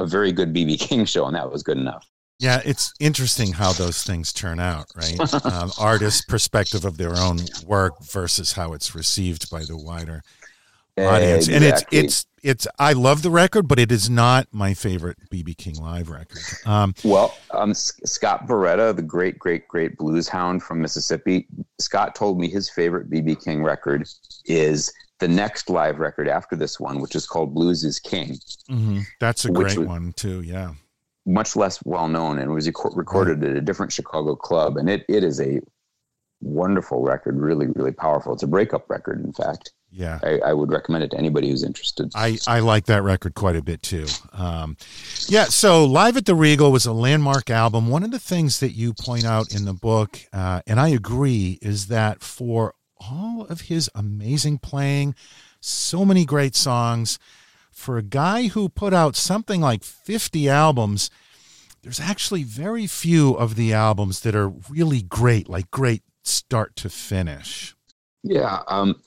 [0.00, 2.08] a very good BB King show, and that was good enough.
[2.40, 5.18] Yeah, it's interesting how those things turn out, right?
[5.44, 10.22] um, artist's perspective of their own work versus how it's received by the wider
[11.06, 11.48] audience.
[11.48, 11.54] Exactly.
[11.54, 15.56] And it's it's it's I love the record, but it is not my favorite BB
[15.56, 16.38] King live record.
[16.66, 21.46] Um, well, um, Scott Barretta, the great great great blues hound from Mississippi,
[21.78, 24.08] Scott told me his favorite BB King record
[24.46, 28.38] is the next live record after this one, which is called Blues is King.
[28.70, 29.00] Mm-hmm.
[29.20, 30.42] That's a great one too.
[30.42, 30.74] Yeah
[31.28, 34.78] much less well known and was recorded at a different Chicago club.
[34.78, 35.60] And it, it is a
[36.40, 38.32] wonderful record, really, really powerful.
[38.32, 39.72] It's a breakup record, in fact.
[39.90, 40.18] Yeah.
[40.22, 42.12] I, I, would recommend it to anybody who's interested.
[42.14, 44.06] I, I like that record quite a bit too.
[44.32, 44.76] Um,
[45.28, 45.44] yeah.
[45.44, 47.88] So Live at the Regal was a landmark album.
[47.88, 51.58] One of the things that you point out in the book, uh, and I agree,
[51.62, 55.14] is that for all of his amazing playing,
[55.60, 57.18] so many great songs,
[57.70, 61.10] for a guy who put out something like 50 albums,
[61.82, 66.90] there's actually very few of the albums that are really great, like great start to
[66.90, 67.74] finish.
[68.22, 68.62] Yeah.
[68.68, 69.00] Um,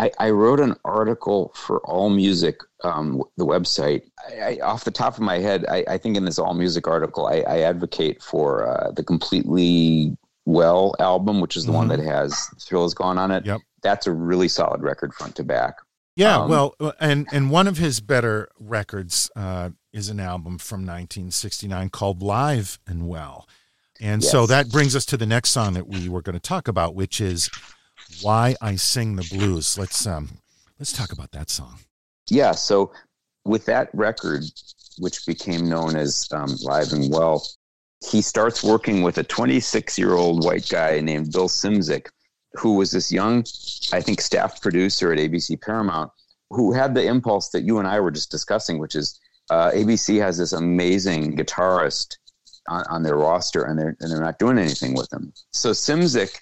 [0.00, 4.02] I, I, wrote an article for All Music, um, the website.
[4.26, 7.26] I, I, off the top of my head, I, think in this All Music article,
[7.26, 11.76] I, advocate for uh, the Completely Well album, which is the mm-hmm.
[11.76, 13.44] one that has Thrills Gone on it.
[13.44, 13.60] Yep.
[13.82, 15.74] That's a really solid record front to back.
[16.16, 20.58] Yeah, um, well, uh, and and one of his better records uh, is an album
[20.58, 23.48] from 1969 called "Live and Well,"
[24.00, 24.30] and yes.
[24.30, 26.94] so that brings us to the next song that we were going to talk about,
[26.94, 27.48] which is
[28.20, 30.28] "Why I Sing the Blues." Let's um,
[30.78, 31.80] let's talk about that song.
[32.28, 32.92] Yeah, so
[33.44, 34.44] with that record,
[34.98, 37.46] which became known as um, "Live and Well,"
[38.10, 42.08] he starts working with a 26 year old white guy named Bill Szymczyk
[42.54, 43.44] who was this young,
[43.92, 46.10] I think, staff producer at ABC Paramount,
[46.50, 49.20] who had the impulse that you and I were just discussing, which is
[49.50, 52.16] uh, ABC has this amazing guitarist
[52.68, 55.32] on, on, their roster, and they're and they're not doing anything with him.
[55.52, 56.38] So Szymczyk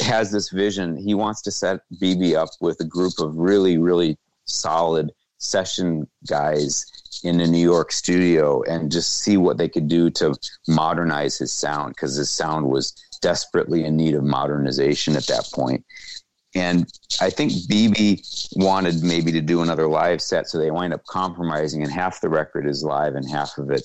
[0.00, 0.96] has this vision.
[0.96, 6.86] He wants to set BB up with a group of really, really solid session guys
[7.24, 10.34] in a New York studio and just see what they could do to
[10.68, 15.84] modernize his sound because his sound was desperately in need of modernization at that point.
[16.54, 16.86] And
[17.20, 21.82] I think BB wanted maybe to do another live set, so they wind up compromising,
[21.82, 23.82] and half the record is live and half of it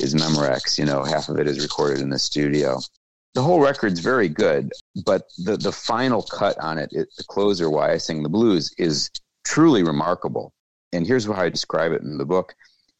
[0.00, 0.76] is Memorex.
[0.78, 2.78] You know, half of it is recorded in the studio.
[3.34, 4.70] The whole record's very good,
[5.04, 8.74] but the, the final cut on it, it, the closer, Why I Sing the Blues,
[8.78, 9.10] is
[9.44, 10.52] truly remarkable.
[10.92, 12.54] And here's how I describe it in the book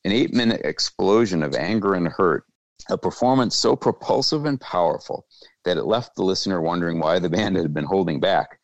[0.04, 2.44] an eight minute explosion of anger and hurt,
[2.88, 5.26] a performance so propulsive and powerful
[5.64, 8.58] that it left the listener wondering why the band had been holding back.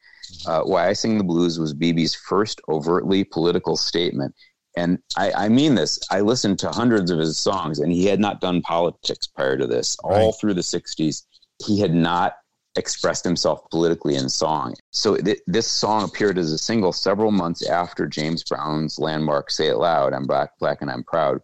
[0.46, 4.34] Uh, why I Sing the Blues was BB's first overtly political statement.
[4.76, 5.98] And I, I, mean this.
[6.10, 9.66] I listened to hundreds of his songs, and he had not done politics prior to
[9.66, 9.96] this.
[10.04, 10.20] Right.
[10.20, 11.22] All through the 60s,
[11.64, 12.34] he had not
[12.76, 14.74] expressed himself politically in song.
[14.90, 19.68] So th- this song appeared as a single several months after James Brown's landmark Say
[19.68, 21.40] It Loud, I'm Black, Black and I'm Proud.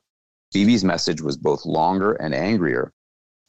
[0.54, 2.92] BB's message was both longer and angrier,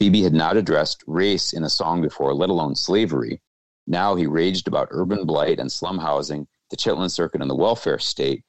[0.03, 3.39] BB had not addressed race in a song before, let alone slavery.
[3.87, 7.99] Now he raged about urban blight and slum housing, the Chitlin Circuit, and the welfare
[7.99, 8.43] state.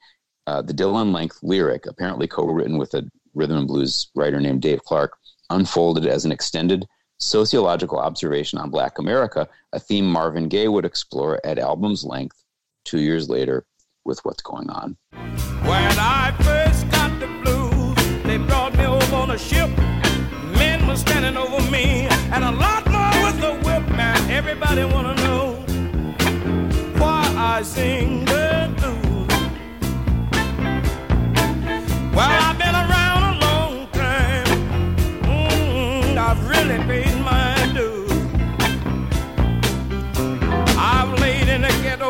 [0.48, 4.62] Uh, the Dylan length lyric, apparently co written with a rhythm and blues writer named
[4.62, 5.16] Dave Clark,
[5.48, 6.86] unfolded as an extended
[7.24, 12.44] sociological observation on Black America, a theme Marvin Gaye would explore at album's length
[12.84, 13.64] two years later
[14.04, 14.96] with What's Going On.
[15.12, 19.70] When I first got the blues, they brought me over on a ship
[20.56, 23.88] Men was standing over me, and a lot more with the whip.
[23.96, 25.54] Man, everybody wanna know
[27.00, 29.28] why I sing the blues.
[32.14, 34.46] Well, I've been around a long time.
[35.22, 37.13] Mm, I've really paid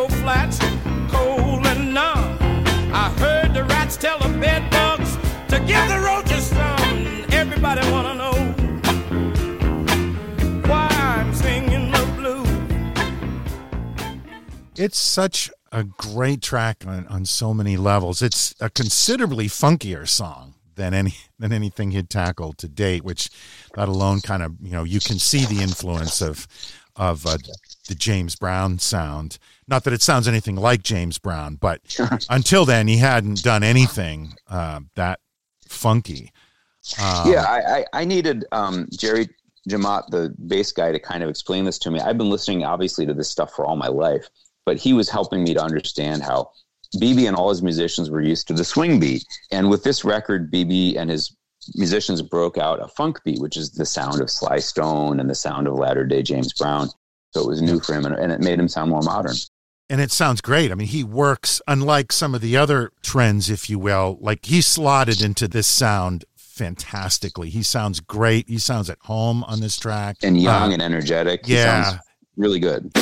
[0.09, 0.59] flats,
[1.11, 2.39] cold and numb.
[2.93, 5.17] I heard the rats tell the bed bugs
[5.49, 7.25] to give the roaches some.
[7.33, 8.55] Everybody wanna know.
[14.77, 18.23] it's such a great track on, on so many levels.
[18.23, 23.31] It's a considerably funkier song than any than anything he'd tackled to date, which
[23.75, 26.47] that alone kind of you know you can see the influence of
[26.97, 27.39] of uh,
[27.89, 29.39] the James Brown sound.
[29.67, 31.81] Not that it sounds anything like James Brown, but
[32.31, 35.21] until then he hadn't done anything uh, that
[35.69, 36.33] funky.
[37.03, 39.29] Um, yeah, I, I, I needed um, Jerry
[39.69, 42.01] Jemmott, the bass guy, to kind of explain this to me.
[42.01, 44.29] I've been listening, obviously, to this stuff for all my life,
[44.67, 46.51] but he was helping me to understand how
[46.97, 49.25] BB and all his musicians were used to the swing beat.
[49.51, 51.35] And with this record, BB and his
[51.75, 55.35] musicians broke out a funk beat, which is the sound of Sly Stone and the
[55.35, 56.91] sound of latter day James Brown.
[57.33, 59.35] So it was new for him and, and it made him sound more modern
[59.91, 60.73] and it sounds great.
[60.73, 64.19] I mean, he works unlike some of the other trends, if you will.
[64.21, 67.51] Like he slotted into this sound fantastically.
[67.51, 68.49] He sounds great.
[68.49, 71.47] He sounds at home on this track and young uh, and energetic.
[71.47, 71.99] He yeah,
[72.37, 72.93] really good.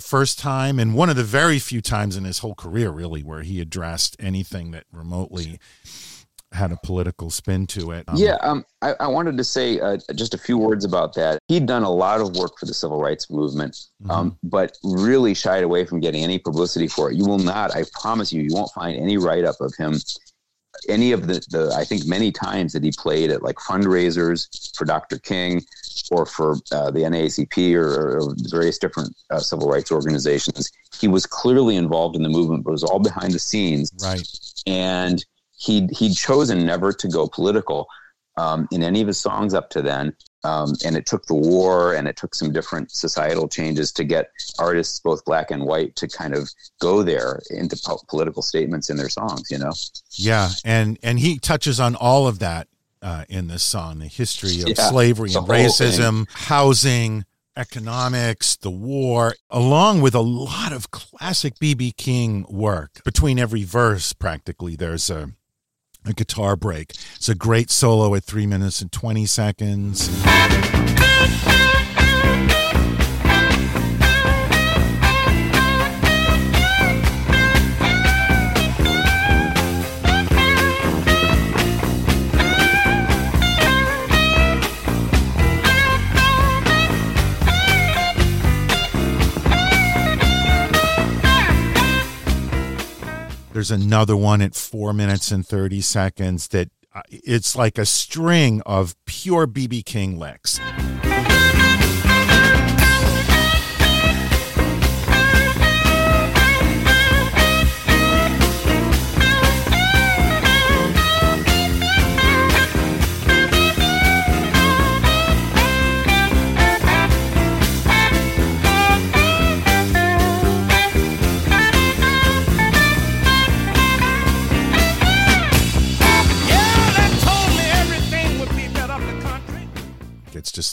[0.00, 3.42] First time and one of the very few times in his whole career, really, where
[3.42, 5.58] he addressed anything that remotely
[6.52, 8.04] had a political spin to it.
[8.08, 11.38] Um, yeah, um, I, I, wanted to say uh, just a few words about that.
[11.48, 14.10] He'd done a lot of work for the civil rights movement, mm-hmm.
[14.10, 17.16] um, but really shied away from getting any publicity for it.
[17.16, 19.94] You will not, I promise you, you won't find any write up of him.
[20.88, 24.84] Any of the, the, I think many times that he played at like fundraisers for
[24.84, 25.18] Dr.
[25.18, 25.64] King
[26.10, 30.70] or for uh, the NAACP or, or various different uh, civil rights organizations.
[30.98, 33.92] He was clearly involved in the movement, but was all behind the scenes.
[34.02, 34.26] Right.
[34.66, 35.24] And
[35.56, 37.88] he'd, he'd chosen never to go political
[38.36, 40.14] um, in any of his songs up to then.
[40.44, 44.30] Um, and it took the war and it took some different societal changes to get
[44.58, 46.48] artists, both black and white, to kind of
[46.80, 49.50] go there into po- political statements in their songs.
[49.50, 49.72] You know.
[50.12, 52.68] Yeah, and and he touches on all of that
[53.02, 57.24] uh, in this song the history of yeah, slavery and racism, housing,
[57.56, 61.92] economics, the war, along with a lot of classic B.B.
[61.92, 63.02] King work.
[63.04, 65.32] Between every verse, practically, there's a,
[66.04, 66.92] a guitar break.
[67.16, 70.08] It's a great solo at three minutes and 20 seconds.
[93.58, 98.62] There's another one at four minutes and 30 seconds that uh, it's like a string
[98.64, 100.60] of pure BB King licks.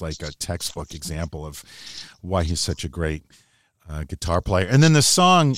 [0.06, 1.64] Like a textbook example of
[2.22, 3.24] why he's such a great
[3.90, 4.68] uh, guitar player.
[4.70, 5.56] And then the song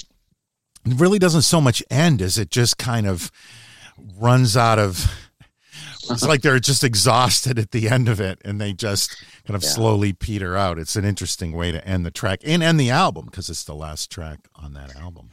[0.85, 3.31] really doesn't so much end as it just kind of
[4.17, 5.05] runs out of.
[6.09, 9.61] It's like they're just exhausted at the end of it, and they just kind of
[9.61, 9.69] yeah.
[9.71, 10.79] slowly peter out.
[10.79, 13.75] It's an interesting way to end the track and end the album because it's the
[13.75, 15.31] last track on that album.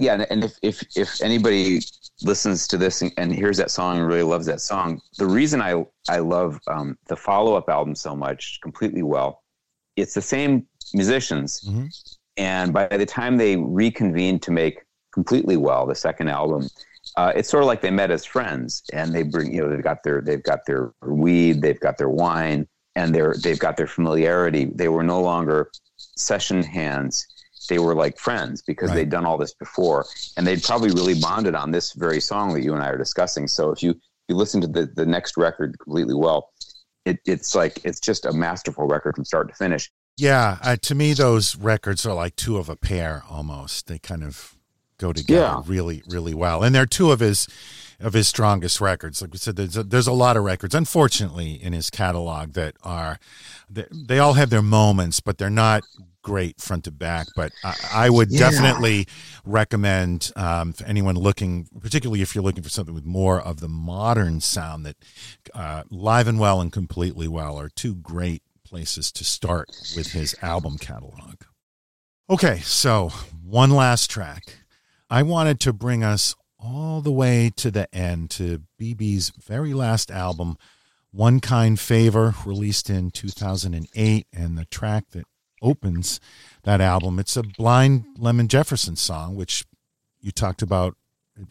[0.00, 1.80] Yeah, and if if if anybody
[2.22, 5.60] listens to this and, and hears that song and really loves that song, the reason
[5.60, 9.42] I I love um, the follow up album so much, completely well,
[9.96, 11.86] it's the same musicians, mm-hmm.
[12.38, 14.80] and by the time they reconvene to make
[15.12, 15.86] completely well.
[15.86, 16.68] The second album,
[17.16, 19.84] uh, it's sort of like they met as friends, and they bring you know they've
[19.84, 23.86] got their they've got their weed, they've got their wine, and they're they've got their
[23.86, 24.64] familiarity.
[24.74, 27.26] They were no longer session hands.
[27.70, 28.96] They were like friends because right.
[28.96, 30.04] they'd done all this before,
[30.36, 33.46] and they'd probably really bonded on this very song that you and I are discussing.
[33.46, 33.94] So if you
[34.28, 36.50] you listen to the the next record completely well,
[37.06, 39.90] it, it's like it's just a masterful record from start to finish.
[40.16, 43.86] Yeah, uh, to me, those records are like two of a pair almost.
[43.86, 44.56] They kind of
[45.00, 45.62] go together yeah.
[45.66, 47.48] really, really well, and they're two of his
[47.98, 49.20] of his strongest records.
[49.20, 52.76] Like we said, there's a, there's a lot of records, unfortunately, in his catalog that
[52.82, 53.18] are
[53.68, 55.82] they, they all have their moments, but they're not
[56.22, 57.26] great front to back.
[57.36, 58.50] But I, I would yeah.
[58.50, 59.06] definitely
[59.44, 63.68] recommend um, for anyone looking, particularly if you're looking for something with more of the
[63.68, 64.96] modern sound, that
[65.54, 70.34] uh, Live and Well and Completely Well are two great places to start with his
[70.42, 71.42] album catalog.
[72.28, 73.10] Okay, so
[73.42, 74.59] one last track.
[75.10, 80.10] I wanted to bring us all the way to the end to BB's very last
[80.10, 80.56] album,
[81.10, 85.24] One Kind Favor, released in 2008, and the track that
[85.60, 86.20] opens
[86.62, 87.18] that album.
[87.18, 89.64] It's a Blind Lemon Jefferson song, which
[90.20, 90.96] you talked about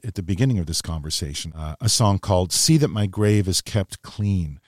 [0.06, 3.62] at the beginning of this conversation, uh, a song called See That My Grave Is
[3.62, 4.60] Kept Clean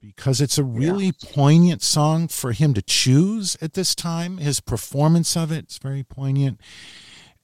[0.00, 1.30] because it's a really yeah.
[1.32, 4.38] poignant song for him to choose at this time.
[4.38, 6.60] His performance of it is very poignant,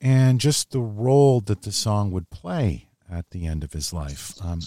[0.01, 4.35] and just the role that the song would play at the end of his life.
[4.43, 4.61] Um,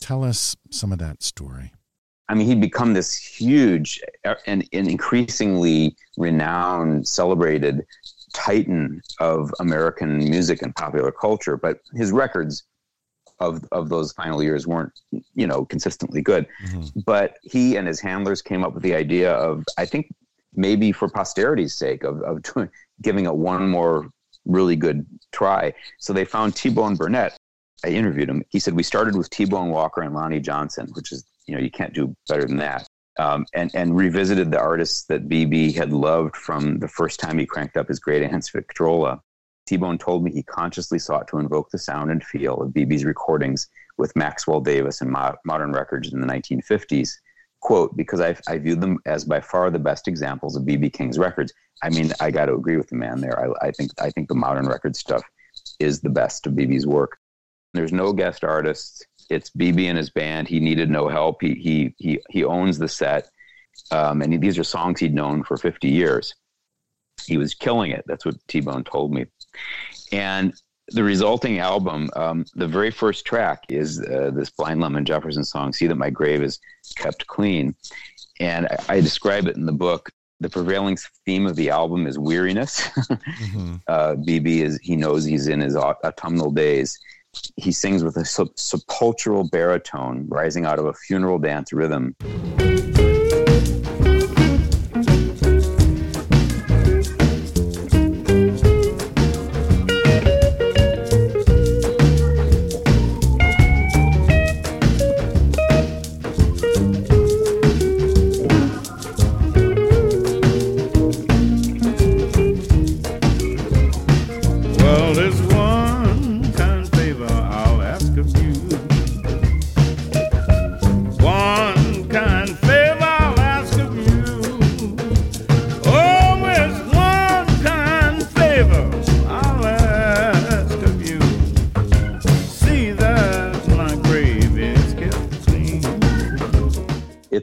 [0.00, 1.72] tell us some of that story.
[2.28, 4.00] I mean, he'd become this huge
[4.46, 7.84] and, and increasingly renowned, celebrated
[8.32, 11.56] titan of American music and popular culture.
[11.56, 12.64] But his records
[13.40, 14.92] of of those final years weren't
[15.34, 17.00] you know consistently good mm-hmm.
[17.04, 20.08] but he and his handlers came up with the idea of i think
[20.54, 22.68] maybe for posterity's sake of, of doing,
[23.02, 24.08] giving it one more
[24.44, 25.72] really good try.
[25.98, 27.36] So they found t-bone burnett.
[27.84, 28.42] I interviewed him.
[28.50, 31.70] He said we started with t-bone walker and lonnie johnson which is you know you
[31.70, 32.86] can't do better than that.
[33.18, 37.46] Um, and and revisited the artists that bb had loved from the first time he
[37.46, 39.20] cranked up his great aunts victrola.
[39.66, 43.68] T-Bone told me he consciously sought to invoke the sound and feel of BB's recordings
[43.96, 47.12] with Maxwell Davis and mo- modern records in the 1950s.
[47.64, 51.18] Quote, because I, I view them as by far the best examples of BB King's
[51.18, 51.50] records.
[51.82, 53.40] I mean, I got to agree with the man there.
[53.40, 55.22] I, I, think I think the modern record stuff
[55.80, 57.16] is the best of BB's work.
[57.72, 59.02] There's no guest artists.
[59.30, 60.46] It's BB and his band.
[60.46, 61.40] He needed no help.
[61.40, 63.30] He he he he owns the set,
[63.90, 66.34] um, and he, these are songs he'd known for 50 years.
[67.24, 68.04] He was killing it.
[68.06, 69.24] That's what T Bone told me.
[70.12, 70.52] And
[70.88, 75.72] the resulting album, um, the very first track is uh, this Blind Lemon Jefferson song,
[75.72, 76.60] See That My Grave Is
[76.96, 77.74] Kept Clean.
[78.40, 80.10] And I, I describe it in the book.
[80.40, 82.80] The prevailing theme of the album is weariness.
[82.98, 83.76] mm-hmm.
[83.88, 86.98] uh, BB is, he knows he's in his autumnal days.
[87.56, 88.24] He sings with a
[88.56, 92.14] sepulchral baritone rising out of a funeral dance rhythm.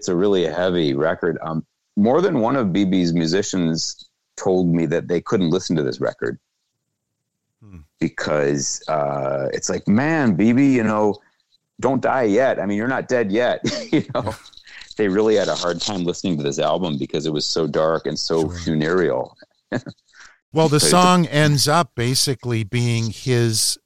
[0.07, 1.37] Heavy record.
[1.41, 5.99] Um, more than one of BB's musicians told me that they couldn't listen to this
[5.99, 6.39] record
[7.63, 7.79] hmm.
[7.99, 11.19] because uh, it's like, man, BB, you know,
[11.79, 12.59] don't die yet.
[12.59, 13.61] I mean, you're not dead yet.
[13.91, 14.33] you know,
[14.97, 18.05] they really had a hard time listening to this album because it was so dark
[18.05, 18.59] and so sure.
[18.59, 19.37] funereal.
[20.53, 23.77] well, the song ends up basically being his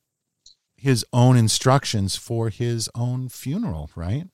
[0.75, 4.27] his own instructions for his own funeral, right?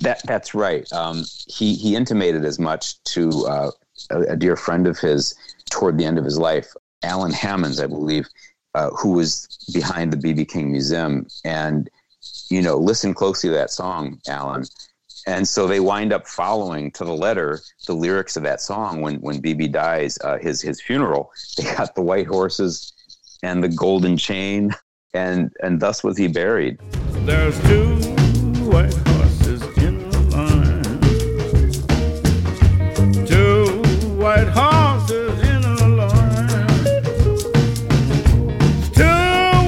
[0.00, 0.90] That that's right.
[0.92, 3.70] Um, he he intimated as much to uh,
[4.10, 5.34] a, a, dear friend of his
[5.70, 6.72] toward the end of his life,
[7.04, 8.26] Allan Hammons, I believe,
[8.74, 11.88] uh, who was behind the BB King Museum, and
[12.50, 14.64] you know, listen closely to that song, Allan.
[15.26, 19.16] And so they wind up following to the letter the lyrics of that song when
[19.16, 21.32] when BB dies, uh, his his funeral.
[21.56, 22.92] They got the white horses
[23.42, 24.72] and the golden chain,
[25.14, 26.78] and and thus was he buried.
[27.24, 27.96] There's two
[34.36, 35.62] white horses in
[35.96, 36.48] line.
[38.92, 39.02] Two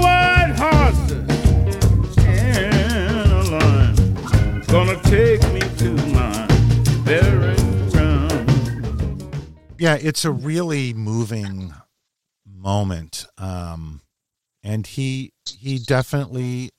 [0.02, 4.62] white horses in line.
[4.66, 6.46] Gonna take me to my
[7.92, 9.24] ground.
[9.78, 11.72] Yeah, it's a really moving
[12.46, 13.26] moment.
[13.38, 14.02] Um,
[14.62, 16.72] and he he definitely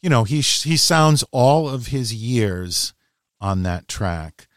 [0.00, 2.94] you know he he sounds all of his years
[3.38, 4.48] on that track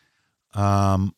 [0.54, 1.14] um,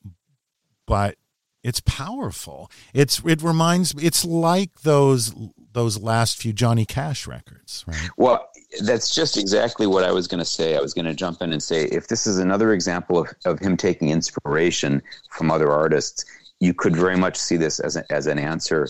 [0.85, 1.15] but
[1.63, 2.69] it's powerful.
[2.93, 4.03] It's it reminds me.
[4.03, 5.33] it's like those
[5.71, 8.09] those last few Johnny Cash records, right?
[8.17, 8.49] Well,
[8.81, 10.75] that's just exactly what I was going to say.
[10.75, 13.59] I was going to jump in and say if this is another example of, of
[13.59, 16.25] him taking inspiration from other artists,
[16.59, 18.87] you could very much see this as, a, as an answer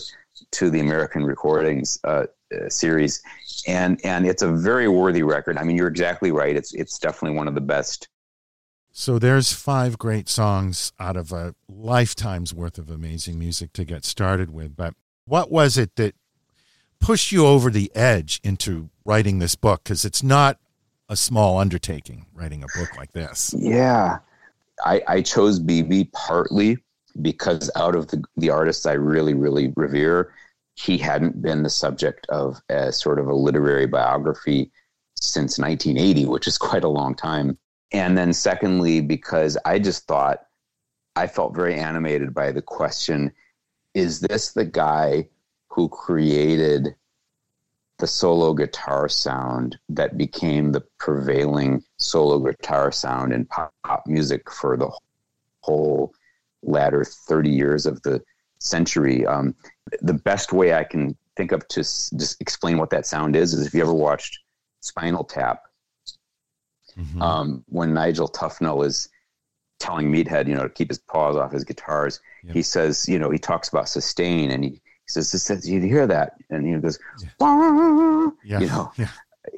[0.52, 3.22] to the American Recordings uh, uh, series,
[3.66, 5.58] and and it's a very worthy record.
[5.58, 6.56] I mean, you're exactly right.
[6.56, 8.08] It's it's definitely one of the best.
[8.96, 14.04] So there's five great songs out of a lifetime's worth of amazing music to get
[14.04, 14.76] started with.
[14.76, 16.14] But what was it that
[17.00, 19.82] pushed you over the edge into writing this book?
[19.82, 20.58] Because it's not
[21.08, 23.52] a small undertaking writing a book like this.
[23.58, 24.18] Yeah,
[24.86, 26.78] I, I chose BB partly
[27.20, 30.32] because out of the, the artists I really, really revere,
[30.76, 34.70] he hadn't been the subject of a sort of a literary biography
[35.20, 37.58] since 1980, which is quite a long time.
[37.94, 40.46] And then, secondly, because I just thought
[41.14, 43.30] I felt very animated by the question
[43.94, 45.28] is this the guy
[45.68, 46.96] who created
[47.98, 54.50] the solo guitar sound that became the prevailing solo guitar sound in pop, pop music
[54.50, 54.90] for the
[55.60, 56.12] whole
[56.64, 58.20] latter 30 years of the
[58.58, 59.24] century.
[59.24, 59.54] Um,
[60.02, 63.54] the best way I can think of to s- just explain what that sound is
[63.54, 64.40] is if you ever watched
[64.80, 65.62] Spinal Tap,
[66.98, 67.22] mm-hmm.
[67.22, 69.08] um, when Nigel Tufnel is
[69.80, 72.54] telling Meathead, you know, to keep his paws off his guitars, yep.
[72.54, 75.80] he says, you know, he talks about sustain and he, he says, this says, you
[75.80, 76.34] hear that?
[76.50, 78.30] And he goes, yeah.
[78.44, 78.60] yeah.
[78.60, 79.08] you know, yeah.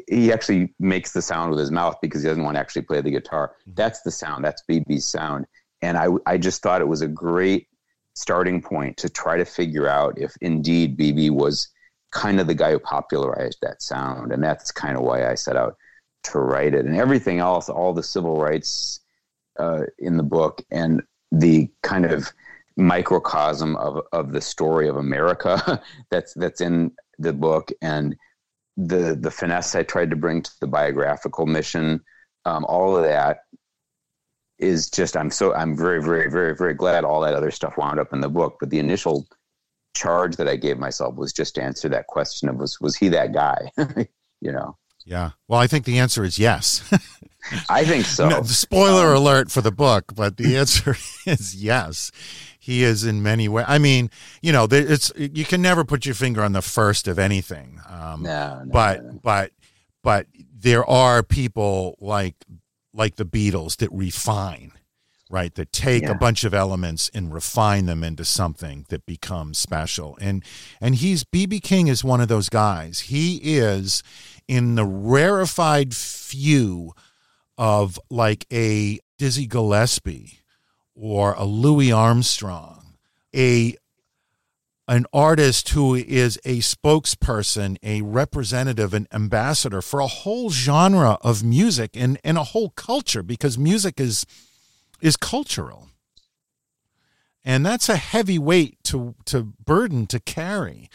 [0.09, 3.01] he actually makes the sound with his mouth because he doesn't want to actually play
[3.01, 3.55] the guitar.
[3.63, 3.75] Mm-hmm.
[3.75, 4.45] That's the sound.
[4.45, 5.47] That's BB's sound.
[5.83, 7.69] And I, I just thought it was a great
[8.15, 11.69] starting point to try to figure out if indeed BB was
[12.11, 14.33] kind of the guy who popularized that sound.
[14.33, 15.77] And that's kind of why I set out
[16.33, 16.85] to write it.
[16.85, 19.01] And everything else, all the civil rights
[19.59, 21.03] uh, in the book and
[21.33, 22.33] the kind of
[22.77, 28.15] microcosm of, of the story of America that's that's in the book and
[28.77, 32.03] the the finesse I tried to bring to the biographical mission,
[32.45, 33.39] um, all of that
[34.59, 37.99] is just I'm so I'm very very very very glad all that other stuff wound
[37.99, 38.57] up in the book.
[38.61, 39.27] But the initial
[39.95, 43.09] charge that I gave myself was just to answer that question of was was he
[43.11, 43.71] that guy?
[44.41, 44.77] you know.
[45.07, 45.31] Yeah.
[45.49, 46.83] Well, I think the answer is yes.
[47.71, 48.29] I think so.
[48.29, 50.97] No, spoiler um, alert for the book, but the answer
[51.27, 52.11] is yes.
[52.59, 53.67] He is in many ways.
[53.69, 54.11] I mean,
[54.43, 57.81] you know, it's you can never put your finger on the first of anything.
[57.89, 59.21] Um, no, no, but no.
[59.23, 59.53] but
[60.03, 62.35] but there are people like
[62.93, 64.73] like the Beatles that refine,
[65.31, 65.55] right?
[65.55, 66.11] That take yeah.
[66.11, 70.19] a bunch of elements and refine them into something that becomes special.
[70.21, 70.43] And
[70.81, 73.01] and he's BB King is one of those guys.
[73.01, 74.03] He is
[74.49, 76.93] in the rarefied few
[77.59, 80.41] of like a Dizzy Gillespie
[80.95, 82.95] or a Louis Armstrong,
[83.35, 83.77] a
[84.89, 91.43] an artist who is a spokesperson, a representative, an ambassador for a whole genre of
[91.43, 94.25] music and, and a whole culture because music is
[95.01, 95.89] is cultural.
[97.45, 100.89] And that's a heavy weight to to burden to carry.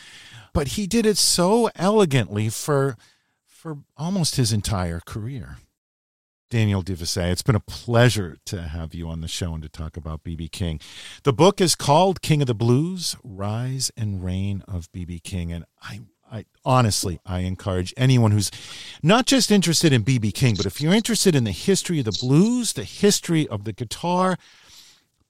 [0.53, 2.97] But he did it so elegantly for
[3.61, 5.57] for almost his entire career.
[6.49, 7.31] Daniel de Visé.
[7.31, 10.51] It's been a pleasure to have you on the show and to talk about BB
[10.51, 10.79] King.
[11.23, 15.65] The book is called King of the Blues: Rise and Reign of BB King, and
[15.79, 18.49] I, I honestly, I encourage anyone who's
[19.03, 22.17] not just interested in BB King, but if you're interested in the history of the
[22.19, 24.37] blues, the history of the guitar,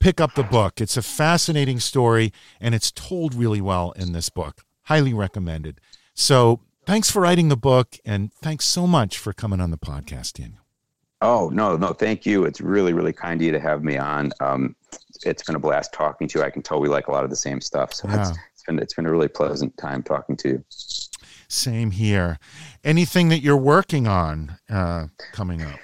[0.00, 0.80] pick up the book.
[0.80, 4.64] It's a fascinating story, and it's told really well in this book.
[4.84, 5.80] Highly recommended.
[6.14, 10.34] So, thanks for writing the book, and thanks so much for coming on the podcast,
[10.34, 10.60] Daniel.
[11.20, 12.44] Oh no, no, thank you.
[12.44, 14.32] It's really, really kind of you to have me on.
[14.40, 14.74] Um,
[15.24, 16.44] it's been a blast talking to you.
[16.44, 17.94] I can tell we like a lot of the same stuff.
[17.94, 18.20] So yeah.
[18.20, 20.64] it's, it's been it's been a really pleasant time talking to you.
[21.48, 22.38] Same here.
[22.82, 25.78] Anything that you're working on uh, coming up?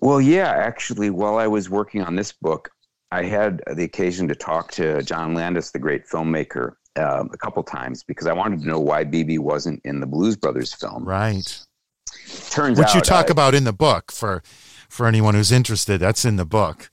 [0.00, 2.70] Well, yeah, actually, while I was working on this book,
[3.10, 7.62] I had the occasion to talk to John Landis, the great filmmaker, uh, a couple
[7.62, 11.04] times because I wanted to know why BB wasn't in the Blues Brothers film.
[11.04, 11.58] Right.
[12.50, 14.42] Turns Which out, you talk I, about in the book for
[14.88, 16.00] for anyone who's interested.
[16.00, 16.90] That's in the book.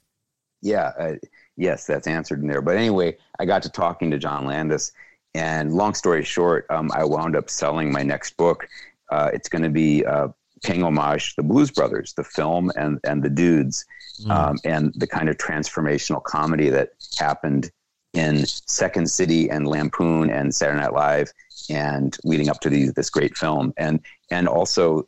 [0.61, 1.13] Yeah, uh,
[1.55, 2.61] yes, that's answered in there.
[2.61, 4.91] But anyway, I got to talking to John Landis,
[5.33, 8.67] and long story short, um, I wound up selling my next book.
[9.09, 10.29] Uh, it's going to be uh,
[10.63, 13.85] paying homage to the Blues Brothers, the film and and the dudes,
[14.21, 14.31] mm.
[14.31, 17.71] um, and the kind of transformational comedy that happened
[18.15, 21.31] in Second City and Lampoon and Saturday Night Live,
[21.69, 23.99] and leading up to these, this great film, and
[24.31, 25.07] and also.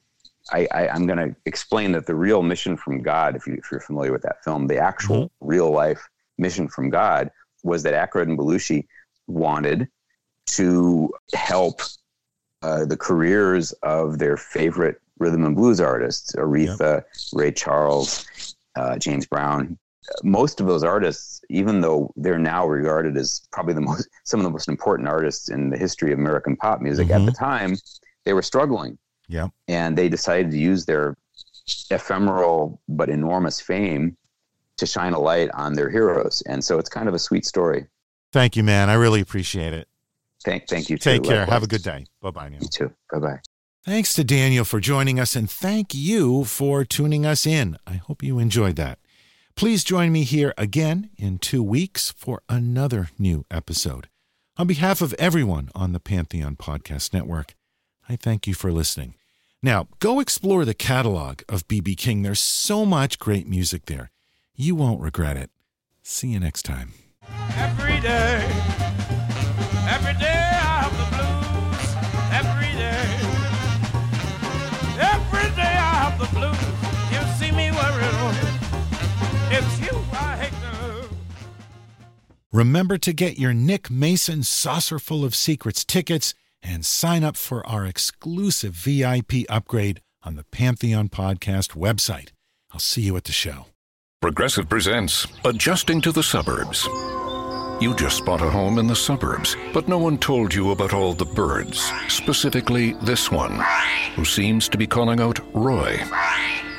[0.49, 3.69] I, I, am going to explain that the real mission from God, if, you, if
[3.69, 5.45] you're familiar with that film, the actual mm-hmm.
[5.45, 5.99] real life
[6.37, 7.29] mission from God
[7.63, 8.87] was that Aykroyd and Belushi
[9.27, 9.89] wanted
[10.45, 11.81] to help
[12.61, 17.07] uh, the careers of their favorite rhythm and blues artists Aretha, yep.
[17.33, 19.77] Ray Charles, uh, James Brown.
[20.23, 24.43] Most of those artists, even though they're now regarded as probably the most some of
[24.43, 27.21] the most important artists in the history of American pop music, mm-hmm.
[27.21, 27.75] at the time
[28.25, 28.97] they were struggling.
[29.27, 31.17] Yeah, and they decided to use their
[31.91, 34.15] ephemeral but enormous fame
[34.77, 37.87] to shine a light on their heroes, and so it's kind of a sweet story.
[38.31, 38.89] Thank you, man.
[38.89, 39.87] I really appreciate it.
[40.43, 40.97] Thank, thank you.
[40.97, 41.29] Take too.
[41.29, 41.39] care.
[41.39, 41.53] Likewise.
[41.53, 42.05] Have a good day.
[42.21, 42.57] Bye bye now.
[42.61, 42.93] You too.
[43.11, 43.39] Bye bye.
[43.85, 47.77] Thanks to Daniel for joining us, and thank you for tuning us in.
[47.87, 48.99] I hope you enjoyed that.
[49.57, 54.07] Please join me here again in two weeks for another new episode.
[54.55, 57.55] On behalf of everyone on the Pantheon Podcast Network,
[58.07, 59.15] I thank you for listening.
[59.63, 61.95] Now, go explore the catalog of B.B.
[61.95, 62.21] King.
[62.21, 64.11] There's so much great music there.
[64.55, 65.49] You won't regret it.
[66.03, 66.93] See you next time.
[67.57, 68.45] Every day,
[69.89, 70.26] every day
[82.57, 86.33] Remember to get your Nick Mason saucerful of secrets tickets
[86.63, 92.29] and sign up for our exclusive VIP upgrade on the Pantheon Podcast website.
[92.71, 93.67] I'll see you at the show.
[94.23, 96.87] Progressive presents Adjusting to the Suburbs.
[97.79, 101.13] You just bought a home in the suburbs, but no one told you about all
[101.13, 103.63] the birds, specifically this one,
[104.15, 105.99] who seems to be calling out Roy.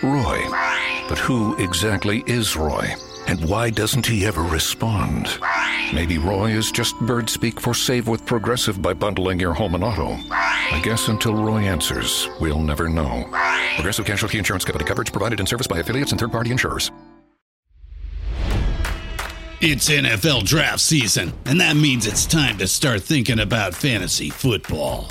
[0.03, 0.43] Roy.
[1.09, 2.97] But who exactly is Roy?
[3.29, 5.29] And why doesn't he ever respond?
[5.93, 9.85] Maybe Roy is just bird speak for save with Progressive by bundling your home and
[9.85, 10.17] auto.
[10.31, 13.29] I guess until Roy answers, we'll never know.
[13.75, 16.91] Progressive Casualty Insurance Company coverage provided in service by affiliates and third party insurers.
[19.61, 25.11] It's NFL draft season, and that means it's time to start thinking about fantasy football.